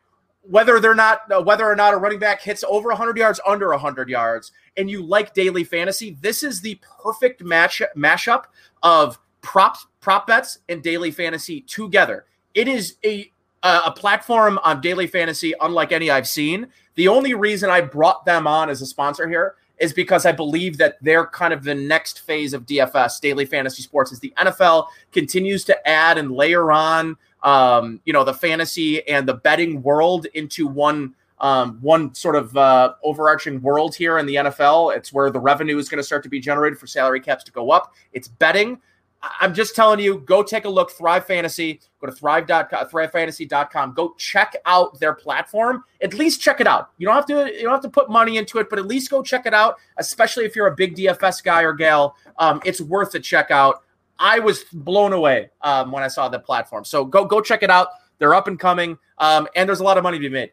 [0.41, 3.69] whether they're not uh, whether or not a running back hits over 100 yards, under
[3.69, 8.45] 100 yards, and you like daily fantasy, this is the perfect match mashup
[8.81, 12.25] of prop prop bets and daily fantasy together.
[12.53, 13.31] It is a
[13.63, 16.67] a platform on daily fantasy unlike any I've seen.
[16.95, 20.77] The only reason I brought them on as a sponsor here is because I believe
[20.77, 24.87] that they're kind of the next phase of DFS, daily fantasy sports, as the NFL
[25.11, 30.25] continues to add and layer on, um, you know, the fantasy and the betting world
[30.33, 31.15] into one.
[31.41, 34.93] Um, one sort of uh, overarching world here in the NFL.
[34.93, 37.51] It's where the revenue is going to start to be generated for salary caps to
[37.53, 37.93] go up.
[38.11, 38.81] It's betting.
[39.21, 40.91] I'm just telling you, go take a look.
[40.91, 41.81] Thrive Fantasy.
[41.99, 43.93] Go to thrive.com, thrivefantasy.com.
[43.93, 45.83] Go check out their platform.
[46.01, 46.91] At least check it out.
[46.97, 49.09] You don't have to you don't have to put money into it, but at least
[49.09, 49.75] go check it out.
[49.97, 53.83] Especially if you're a big DFS guy or gal, um, it's worth a check out.
[54.17, 56.85] I was blown away um, when I saw the platform.
[56.85, 57.89] So go go check it out.
[58.19, 60.51] They're up and coming, um, and there's a lot of money to be made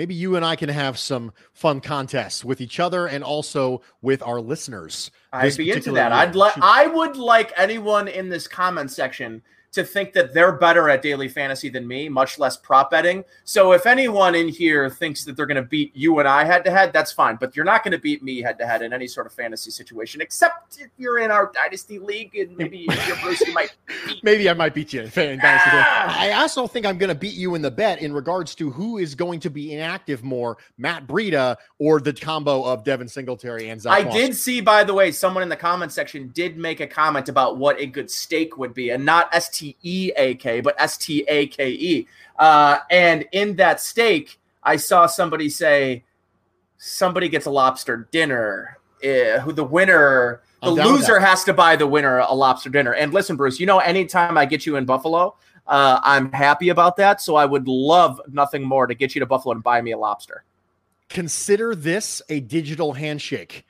[0.00, 4.22] maybe you and I can have some fun contests with each other and also with
[4.22, 5.10] our listeners.
[5.30, 6.10] I'd be into that.
[6.10, 9.42] I'd like I would like anyone in this comment section
[9.72, 13.24] to think that they're better at daily fantasy than me, much less prop betting.
[13.44, 16.64] So if anyone in here thinks that they're going to beat you and I head
[16.64, 17.36] to head, that's fine.
[17.36, 19.70] But you're not going to beat me head to head in any sort of fantasy
[19.70, 23.72] situation, except if you're in our dynasty league and maybe you're Bruce, you might.
[24.06, 25.44] Beat maybe I might beat you in dynasty.
[25.44, 26.18] Ah!
[26.18, 28.98] I also think I'm going to beat you in the bet in regards to who
[28.98, 33.80] is going to be inactive more, Matt Breida or the combo of Devin Singletary and
[33.80, 34.00] Zach.
[34.00, 34.14] I Moss.
[34.14, 37.56] did see, by the way, someone in the comment section did make a comment about
[37.56, 40.96] what a good stake would be, and not ST T E A K, but S
[40.96, 42.08] T A K E.
[42.38, 46.04] Uh, and in that steak, I saw somebody say,
[46.78, 48.78] somebody gets a lobster dinner.
[49.02, 52.92] Uh, who the winner, the loser has to buy the winner a lobster dinner.
[52.92, 55.36] And listen, Bruce, you know, anytime I get you in Buffalo,
[55.66, 57.22] uh, I'm happy about that.
[57.22, 59.98] So I would love nothing more to get you to Buffalo and buy me a
[59.98, 60.44] lobster.
[61.08, 63.64] Consider this a digital handshake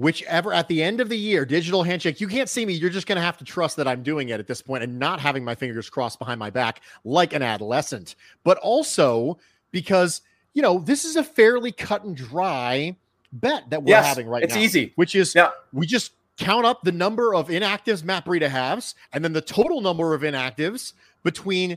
[0.00, 2.72] whichever at the end of the year, digital handshake, you can't see me.
[2.72, 4.98] You're just going to have to trust that I'm doing it at this point and
[4.98, 8.14] not having my fingers crossed behind my back like an adolescent.
[8.42, 9.38] But also
[9.72, 10.22] because,
[10.54, 12.96] you know, this is a fairly cut and dry
[13.32, 14.60] bet that we're yes, having right it's now.
[14.60, 14.92] It's easy.
[14.96, 15.50] Which is, yeah.
[15.74, 19.82] we just count up the number of inactives Matt Breida has and then the total
[19.82, 20.94] number of inactives
[21.24, 21.76] between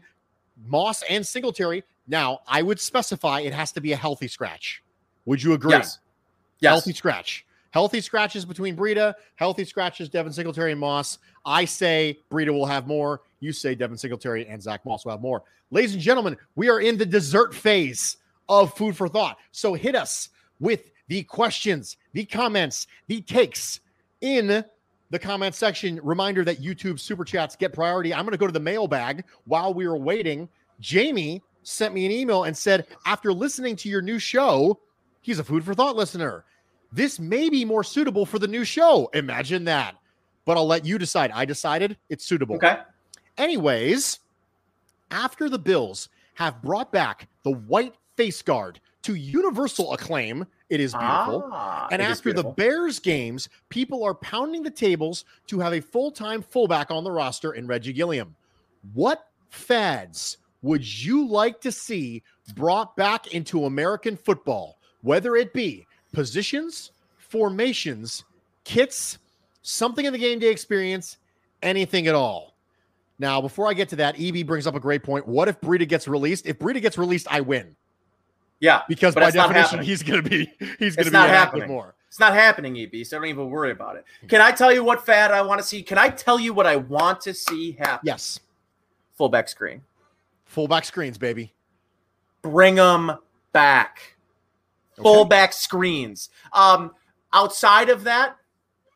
[0.65, 1.83] Moss and Singletary.
[2.07, 4.81] Now, I would specify it has to be a healthy scratch.
[5.25, 5.73] Would you agree?
[5.73, 5.99] Yes.
[6.61, 6.69] yes.
[6.69, 7.45] Healthy scratch.
[7.73, 11.17] Healthy scratches between Breida, healthy scratches Devin Singletary and Moss.
[11.43, 13.21] I say Breida will have more.
[13.39, 15.41] You say Devin Singletary and Zach Moss will have more.
[15.71, 18.17] Ladies and gentlemen, we are in the dessert phase
[18.47, 19.39] of food for thought.
[19.51, 23.79] So hit us with the questions, the comments, the takes
[24.21, 24.63] in
[25.09, 25.99] the comment section.
[26.03, 28.13] Reminder that YouTube super chats get priority.
[28.13, 30.47] I'm going to go to the mailbag while we were waiting.
[30.79, 34.79] Jamie sent me an email and said, after listening to your new show,
[35.21, 36.45] he's a food for thought listener
[36.93, 39.09] this may be more suitable for the new show.
[39.13, 39.95] Imagine that.
[40.45, 41.31] But I'll let you decide.
[41.31, 42.57] I decided it's suitable.
[42.57, 42.77] Okay.
[43.37, 44.19] Anyways,
[45.09, 50.93] after the Bills have brought back the white face guard to universal acclaim, it is
[50.93, 51.49] beautiful.
[51.51, 52.51] Ah, and after beautiful.
[52.51, 57.03] the Bears games, people are pounding the tables to have a full time fullback on
[57.03, 58.35] the roster in Reggie Gilliam.
[58.93, 62.23] What fads would you like to see
[62.55, 68.23] brought back into American football, whether it be positions, formations,
[68.63, 69.17] kits,
[69.61, 71.17] something in the game day experience,
[71.61, 72.53] anything at all.
[73.19, 75.27] Now, before I get to that, EB brings up a great point.
[75.27, 76.45] What if Breida gets released?
[76.45, 77.75] If Breida gets released, I win.
[78.59, 80.49] Yeah, because by definition, he's going to be
[80.79, 81.95] he's going to be not happening more.
[82.07, 83.05] It's not happening, EB.
[83.05, 84.05] So don't even worry about it.
[84.29, 85.81] Can I tell you what fad I want to see?
[85.81, 88.05] Can I tell you what I want to see happen?
[88.05, 88.39] Yes.
[89.15, 89.81] Fullback screen.
[90.45, 91.51] Fullback screens, baby.
[92.41, 93.17] Bring them
[93.51, 94.12] back.
[94.93, 95.03] Okay.
[95.03, 96.29] Fullback screens.
[96.51, 96.91] Um,
[97.33, 98.37] outside of that,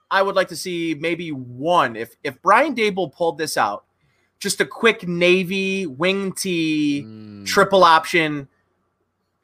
[0.10, 1.96] I would like to see maybe one.
[1.96, 3.86] If if Brian Daboll pulled this out,
[4.40, 7.46] just a quick navy wing T mm.
[7.46, 8.48] triple option.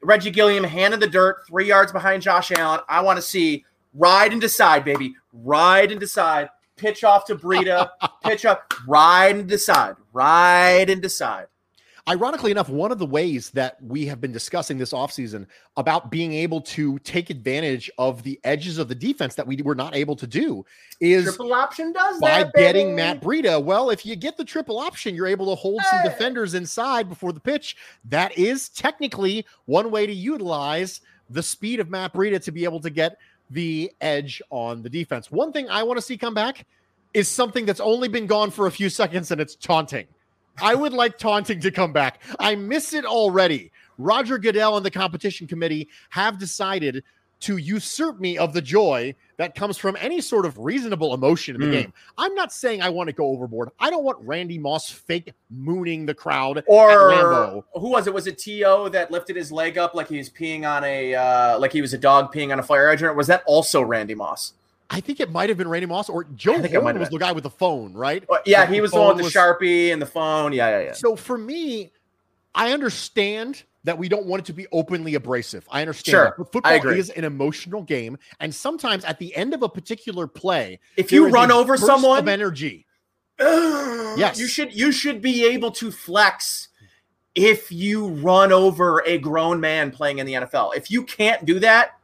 [0.02, 2.80] Reggie Gilliam hand in the dirt, three yards behind Josh Allen.
[2.88, 5.14] I want to see ride and decide, baby.
[5.32, 6.50] Ride and decide.
[6.76, 7.90] Pitch off to Breida.
[8.24, 8.72] pitch up.
[8.86, 9.96] Ride and decide.
[10.12, 11.46] Ride and decide.
[12.06, 15.46] Ironically enough, one of the ways that we have been discussing this offseason
[15.78, 19.74] about being able to take advantage of the edges of the defense that we were
[19.74, 20.66] not able to do
[21.00, 23.62] is triple option does by that, getting Matt Breida.
[23.62, 25.88] Well, if you get the triple option, you're able to hold hey.
[25.92, 27.74] some defenders inside before the pitch.
[28.04, 31.00] That is technically one way to utilize
[31.30, 33.16] the speed of Matt Breida to be able to get
[33.48, 35.30] the edge on the defense.
[35.30, 36.66] One thing I want to see come back
[37.14, 40.06] is something that's only been gone for a few seconds, and it's taunting.
[40.60, 42.22] I would like taunting to come back.
[42.38, 43.70] I miss it already.
[43.98, 47.04] Roger Goodell and the competition committee have decided
[47.40, 51.60] to usurp me of the joy that comes from any sort of reasonable emotion in
[51.60, 51.82] the mm.
[51.82, 51.92] game.
[52.16, 53.70] I'm not saying I want to go overboard.
[53.78, 58.14] I don't want Randy Moss fake mooning the crowd or who was it?
[58.14, 61.58] Was it To that lifted his leg up like he was peeing on a uh,
[61.58, 63.16] like he was a dog peeing on a fire hydrant?
[63.16, 64.54] Was that also Randy Moss?
[64.90, 67.18] I think it might have been Randy Moss or Joe I think Horn was the
[67.18, 68.24] guy with the phone, right?
[68.28, 70.52] Well, yeah, like he was the one with the Sharpie and the phone.
[70.52, 70.92] Yeah, yeah, yeah.
[70.92, 71.90] So for me,
[72.54, 75.66] I understand that we don't want it to be openly abrasive.
[75.70, 76.34] I understand sure, that.
[76.38, 78.18] But football is an emotional game.
[78.40, 82.28] And sometimes at the end of a particular play, if you run over someone of
[82.28, 82.86] energy.
[83.40, 84.38] yes.
[84.38, 86.68] You should you should be able to flex
[87.34, 90.76] if you run over a grown man playing in the NFL.
[90.76, 91.98] If you can't do that,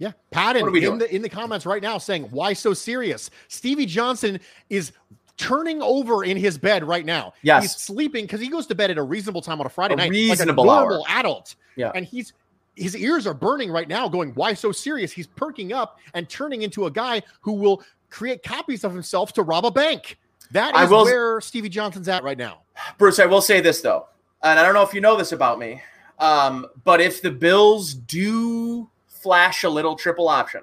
[0.00, 3.30] yeah, Patton in the in the comments right now saying why so serious.
[3.48, 4.40] Stevie Johnson
[4.70, 4.92] is
[5.36, 7.34] turning over in his bed right now.
[7.42, 7.62] Yes.
[7.62, 9.96] he's sleeping because he goes to bed at a reasonable time on a Friday a
[9.98, 11.18] night, reasonable like a normal hour.
[11.18, 11.54] adult.
[11.76, 12.32] Yeah, and he's
[12.76, 15.12] his ears are burning right now, going why so serious?
[15.12, 19.42] He's perking up and turning into a guy who will create copies of himself to
[19.42, 20.18] rob a bank.
[20.52, 22.62] That is will- where Stevie Johnson's at right now.
[22.96, 24.06] Bruce, I will say this though,
[24.42, 25.82] and I don't know if you know this about me,
[26.18, 28.88] um, but if the Bills do
[29.22, 30.62] flash a little triple option,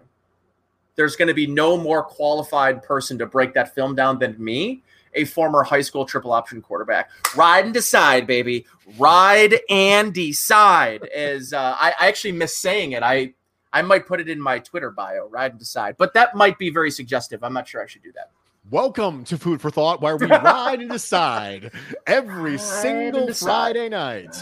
[0.96, 4.84] there's going to be no more qualified person to break that film down than me,
[5.14, 7.12] a former high school triple option quarterback.
[7.36, 8.66] Ride and decide, baby.
[8.98, 11.08] Ride and decide.
[11.16, 13.04] Is uh, I, I actually miss saying it.
[13.04, 13.34] I
[13.74, 15.28] I might put it in my Twitter bio.
[15.28, 17.44] Ride and decide, but that might be very suggestive.
[17.44, 18.32] I'm not sure I should do that.
[18.70, 21.72] Welcome to Food for Thought, where we ride and decide
[22.06, 23.76] every and single decide.
[23.76, 24.36] Friday night.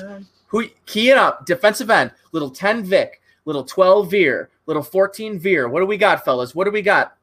[0.48, 5.70] Who keying up defensive end, little 10 Vic, little 12 Veer, little 14 Veer.
[5.70, 6.54] What do we got, fellas?
[6.54, 7.16] What do we got?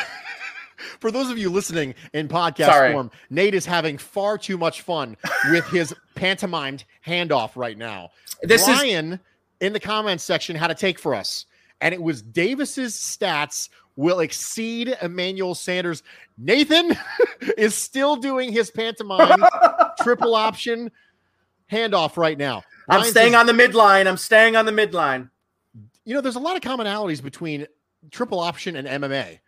[0.99, 2.91] For those of you listening in podcast Sorry.
[2.93, 5.15] form, Nate is having far too much fun
[5.51, 8.09] with his pantomimed handoff right now.
[8.41, 9.19] This is Brian
[9.61, 11.45] in the comments section had a take for us,
[11.81, 16.03] and it was Davis's stats will exceed Emmanuel Sanders.
[16.37, 16.97] Nathan
[17.57, 19.43] is still doing his pantomime
[20.01, 20.89] triple option
[21.71, 22.63] handoff right now.
[22.87, 24.07] I'm staying says, on the midline.
[24.07, 25.29] I'm staying on the midline.
[26.05, 27.67] You know, there's a lot of commonalities between
[28.11, 29.39] triple option and MMA.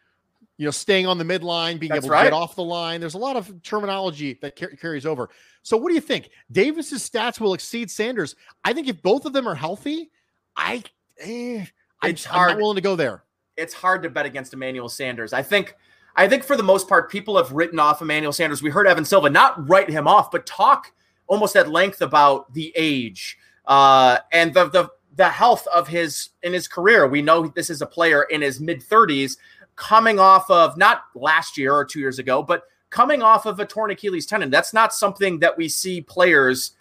[0.58, 2.24] You know, staying on the midline, being That's able to right.
[2.26, 3.00] get off the line.
[3.00, 5.30] There's a lot of terminology that car- carries over.
[5.64, 6.30] So, what do you think?
[6.52, 8.36] Davis's stats will exceed Sanders.
[8.64, 10.12] I think if both of them are healthy,
[10.56, 10.84] I,
[11.20, 11.66] eh,
[12.02, 13.24] I It's I'm not willing to go there.
[13.58, 15.34] It's hard to bet against Emmanuel Sanders.
[15.34, 15.76] I think
[16.16, 18.62] I think for the most part, people have written off Emmanuel Sanders.
[18.62, 20.92] We heard Evan Silva not write him off, but talk
[21.32, 26.52] almost at length about the age uh, and the the the health of his in
[26.52, 27.08] his career.
[27.08, 29.38] We know this is a player in his mid 30s
[29.78, 33.66] coming off of not last year or two years ago, but coming off of a
[33.66, 34.50] torn Achilles tendon.
[34.50, 36.72] That's not something that we see players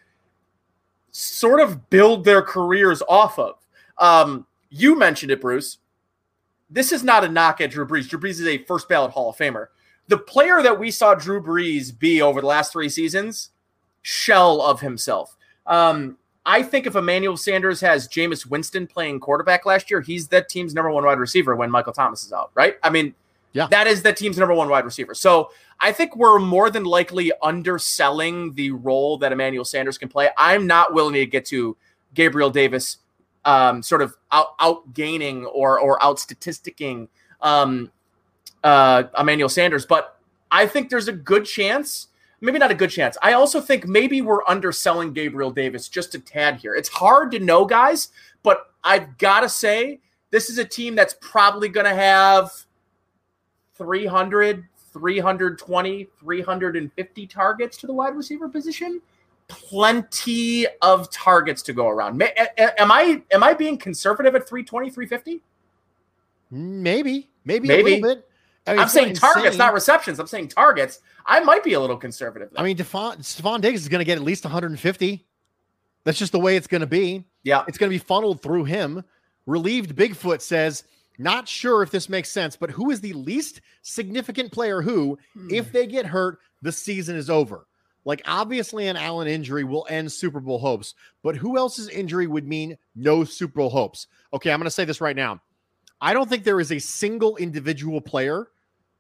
[1.13, 3.55] sort of build their careers off of.
[3.99, 5.79] Um, you mentioned it, Bruce.
[6.69, 8.09] This is not a knock at Drew Brees.
[8.09, 9.69] Drew Brees is a first ballot Hall of Famer.
[10.09, 13.51] The player that we saw Drew Brees be over the last three seasons,
[14.03, 15.37] shell of himself.
[15.67, 20.49] Um, I think if Emmanuel Sanders has Jameis Winston playing quarterback last year, he's that
[20.49, 22.77] team's number one wide receiver when Michael Thomas is out, right?
[22.83, 23.15] I mean,
[23.53, 23.67] Yeah.
[23.71, 25.15] that is the team's number one wide receiver.
[25.15, 30.31] So I think we're more than likely underselling the role that Emmanuel Sanders can play.
[30.37, 31.77] I'm not willing to get to
[32.15, 32.99] Gabriel Davis
[33.45, 37.09] um, sort of out outgaining or or out statisticking
[37.41, 37.91] um,
[38.63, 40.19] uh, Emmanuel Sanders, but
[40.51, 42.09] I think there's a good chance.
[42.41, 43.19] Maybe not a good chance.
[43.23, 46.75] I also think maybe we're underselling Gabriel Davis just a tad here.
[46.75, 48.09] It's hard to know, guys,
[48.43, 52.51] but I've got to say this is a team that's probably going to have
[53.75, 59.03] 300, 320, 350 targets to the wide receiver position.
[59.49, 62.23] Plenty of targets to go around.
[62.23, 65.43] Am I am I being conservative at 320, 350?
[66.53, 67.81] Maybe, maybe, Maybe.
[67.81, 68.30] a little bit.
[68.67, 69.59] I mean, I'm it's not saying targets, insane.
[69.59, 70.19] not receptions.
[70.19, 71.01] I'm saying targets.
[71.27, 72.51] I might be a little conservative.
[72.53, 72.61] There.
[72.61, 75.27] I mean, Devon, Stefon Diggs is going to get at least 150.
[76.05, 77.25] That's just the way it's going to be.
[77.43, 79.05] yeah, It's going to be funneled through him.
[79.47, 80.85] Relieved Bigfoot says,
[81.19, 85.49] not sure if this makes sense, but who is the least significant player who, Hmm.
[85.51, 87.67] if they get hurt, the season is over?
[88.07, 92.49] Like, obviously, an Allen injury will end Super Bowl hopes, but who else's injury would
[92.49, 94.07] mean no Super Bowl hopes?
[94.33, 95.43] Okay, I'm going to say this right now.
[96.01, 98.49] I don't think there is a single individual player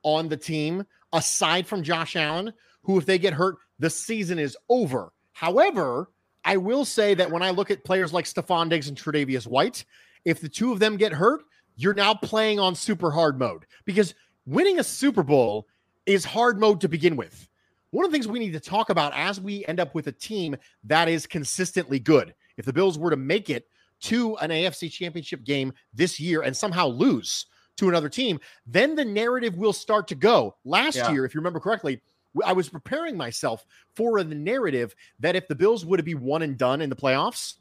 [0.02, 4.56] on the team aside from Josh Allen who, if they get hurt, the season is
[4.68, 5.12] over.
[5.32, 6.10] However,
[6.44, 9.84] I will say that when I look at players like Stefon Diggs and Tre'Davious White,
[10.24, 11.42] if the two of them get hurt,
[11.76, 14.14] you're now playing on super hard mode because
[14.46, 15.66] winning a Super Bowl
[16.06, 17.48] is hard mode to begin with.
[17.90, 20.12] One of the things we need to talk about as we end up with a
[20.12, 22.34] team that is consistently good.
[22.56, 23.66] If the Bills were to make it
[24.00, 27.46] to an AFC championship game this year and somehow lose
[27.76, 30.56] to another team, then the narrative will start to go.
[30.64, 31.10] Last Yeah.
[31.12, 32.00] year, if you remember correctly,
[32.44, 36.56] I was preparing myself for the narrative that if the Bills would be one and
[36.56, 37.54] done in the playoffs,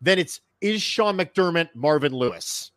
[0.00, 2.72] then it's is Sean McDermott Marvin Lewis.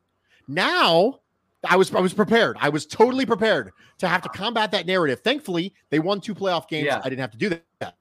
[0.48, 1.20] Now,
[1.68, 2.58] I was I was prepared.
[2.60, 5.22] I was totally prepared to have to combat that narrative.
[5.22, 6.86] Thankfully, they won two playoff games.
[6.86, 7.02] Yeah.
[7.04, 7.50] I didn't have to do
[7.80, 7.96] that.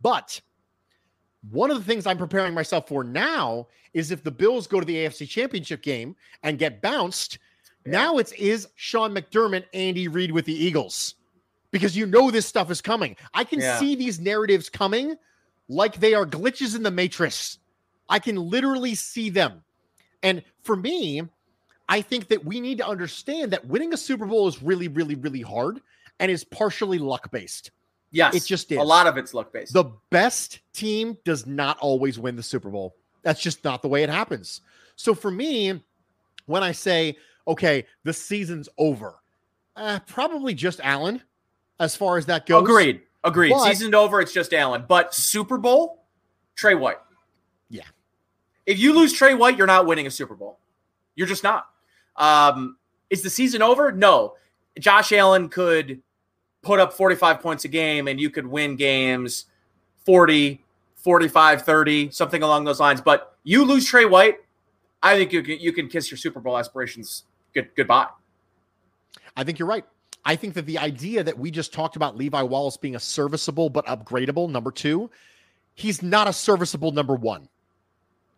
[0.00, 0.40] But
[1.50, 4.86] one of the things I'm preparing myself for now is if the Bills go to
[4.86, 7.38] the AFC Championship game and get bounced,
[7.84, 11.16] now it's is Sean McDermott Andy Reid with the Eagles
[11.72, 13.16] because you know this stuff is coming.
[13.34, 13.78] I can Yeah.
[13.78, 15.16] see these narratives coming
[15.68, 17.58] like they are glitches in the matrix.
[18.08, 19.64] I can literally see them.
[20.22, 21.22] And for me,
[21.88, 25.16] I think that we need to understand that winning a Super Bowl is really, really,
[25.16, 25.80] really hard
[26.20, 27.70] and is partially luck based.
[28.12, 28.78] Yes, it just is.
[28.78, 29.72] a lot of it's luck based.
[29.72, 32.94] The best team does not always win the Super Bowl.
[33.22, 34.60] That's just not the way it happens.
[34.96, 35.82] So for me,
[36.46, 39.16] when I say, okay, the season's over,
[39.76, 41.22] uh, probably just Allen.
[41.80, 42.62] as far as that goes.
[42.62, 43.00] Agreed.
[43.24, 43.50] Agreed.
[43.50, 44.84] But- Seasoned over, it's just Allen.
[44.86, 46.04] But Super Bowl,
[46.54, 46.98] Trey White.
[47.70, 47.84] Yeah.
[48.66, 50.58] If you lose Trey White, you're not winning a Super Bowl.
[51.14, 51.68] You're just not.
[52.16, 52.76] Um,
[53.10, 53.92] is the season over?
[53.92, 54.34] No.
[54.78, 56.02] Josh Allen could
[56.62, 59.46] put up 45 points a game and you could win games
[60.04, 60.62] 40,
[60.96, 63.00] 45, 30, something along those lines.
[63.00, 64.38] But you lose Trey White,
[65.02, 68.08] I think you can, you can kiss your Super Bowl aspirations good, goodbye.
[69.36, 69.84] I think you're right.
[70.24, 73.68] I think that the idea that we just talked about Levi Wallace being a serviceable
[73.68, 75.10] but upgradable number two,
[75.74, 77.48] he's not a serviceable number one.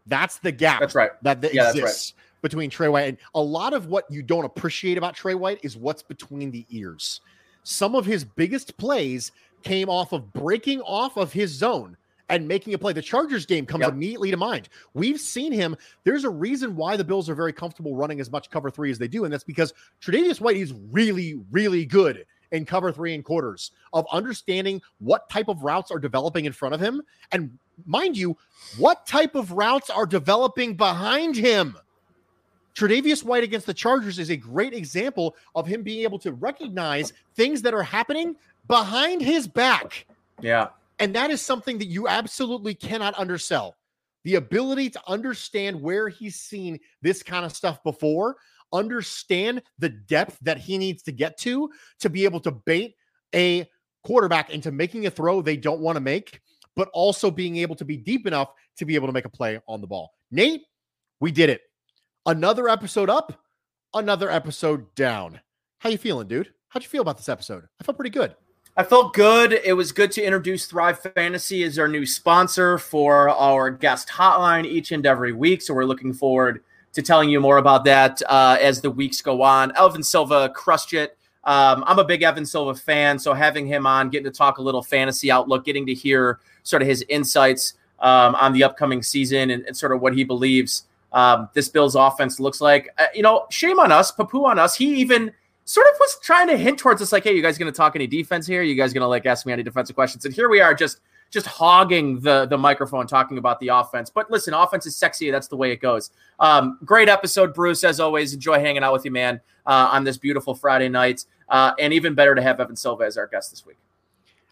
[0.07, 0.81] That's the gap.
[0.81, 1.11] That's right.
[1.23, 4.45] That, that Yeah, that's exists between Trey White and a lot of what you don't
[4.45, 7.21] appreciate about Trey White is what's between the ears.
[7.65, 11.97] Some of his biggest plays came off of breaking off of his zone
[12.29, 12.93] and making a play.
[12.93, 13.93] The Chargers game comes Yep.
[13.93, 14.69] immediately to mind.
[14.95, 15.77] We've seen him.
[16.05, 18.99] There's a reason why the Bills are very comfortable running as much cover three as
[18.99, 23.25] they do, and that's because Tre'Davious White is really, really good in cover three and
[23.25, 27.03] quarters of understanding what type of routes are developing in front of him,
[27.33, 28.37] and mind you,
[28.79, 31.77] what type of routes are developing behind him.
[32.77, 37.13] Tre'Davious White against the Chargers is a great example of him being able to recognize
[37.37, 40.07] things that are happening behind his back.
[40.41, 40.69] Yeah.
[40.99, 43.77] And that is something that you absolutely cannot undersell.
[44.25, 48.37] The ability to understand where he's seen this kind of stuff before,
[48.73, 51.71] understand the depth that he needs to get to
[52.01, 52.97] to be able to bait
[53.35, 53.69] a
[54.03, 56.41] quarterback into making a throw they don't want to make,
[56.75, 59.61] but also being able to be deep enough to be able to make a play
[59.69, 60.13] on the ball.
[60.31, 60.63] Nate,
[61.21, 61.63] we did it.
[62.27, 63.39] Another episode up,
[63.93, 65.41] another episode down.
[65.81, 66.55] How you feeling, dude?
[66.69, 67.65] How'd you feel about this episode?
[67.79, 68.35] I felt pretty good.
[68.79, 69.61] I felt good.
[69.63, 74.65] It was good to introduce Thrive Fantasy as our new sponsor for our guest hotline
[74.65, 75.61] each and every week.
[75.61, 76.65] So we're looking forward
[76.95, 79.77] to telling you more about that uh, as the weeks go on.
[79.77, 81.19] Evan Silva crushed it.
[81.45, 84.63] Um, I'm a big Evan Silva fan, so having him on, getting to talk a
[84.63, 89.51] little fantasy outlook, getting to hear sort of his insights um, on the upcoming season
[89.51, 90.85] and, and sort of what he believes
[91.15, 92.91] um, this Bills offense looks like.
[92.99, 94.75] Uh, you know, shame on us, Papu on us.
[94.75, 95.33] He even
[95.65, 97.97] sort of was trying to hint towards us, like, "Hey, you guys going to talk
[97.97, 98.63] any defense here?
[98.63, 101.01] You guys going to like ask me any defensive questions?" And here we are, just
[101.31, 104.11] just hogging the the microphone, talking about the offense.
[104.11, 105.31] But listen, offense is sexy.
[105.31, 106.11] That's the way it goes.
[106.41, 107.85] Um, great episode, Bruce.
[107.85, 111.25] As always, enjoy hanging out with you, man, uh, on this beautiful Friday night.
[111.49, 113.77] Uh, and even better to have Evan Silva as our guest this week.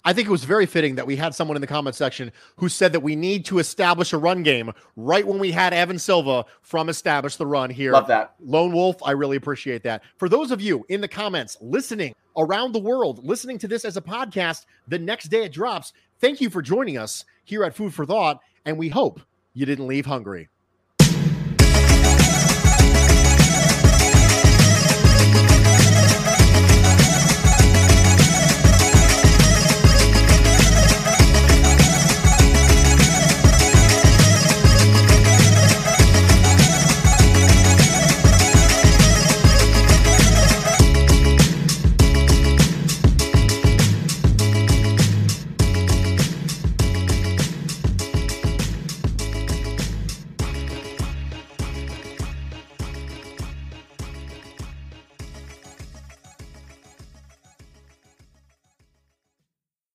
[0.05, 2.68] I think it was very fitting that we had someone in the comment section who
[2.68, 6.44] said that we need to establish a run game right when we had Evan Silva
[6.61, 7.92] from Establish the Run here.
[7.92, 8.34] Love that.
[8.40, 10.03] Lone Wolf, I really appreciate that.
[10.16, 13.96] For those of you in the comments listening around the world, listening to this as
[13.96, 17.94] a podcast the next day it drops, thank you for joining us here at Food
[17.94, 19.20] for Thought, and we hope
[19.55, 20.48] you didn't leave hungry.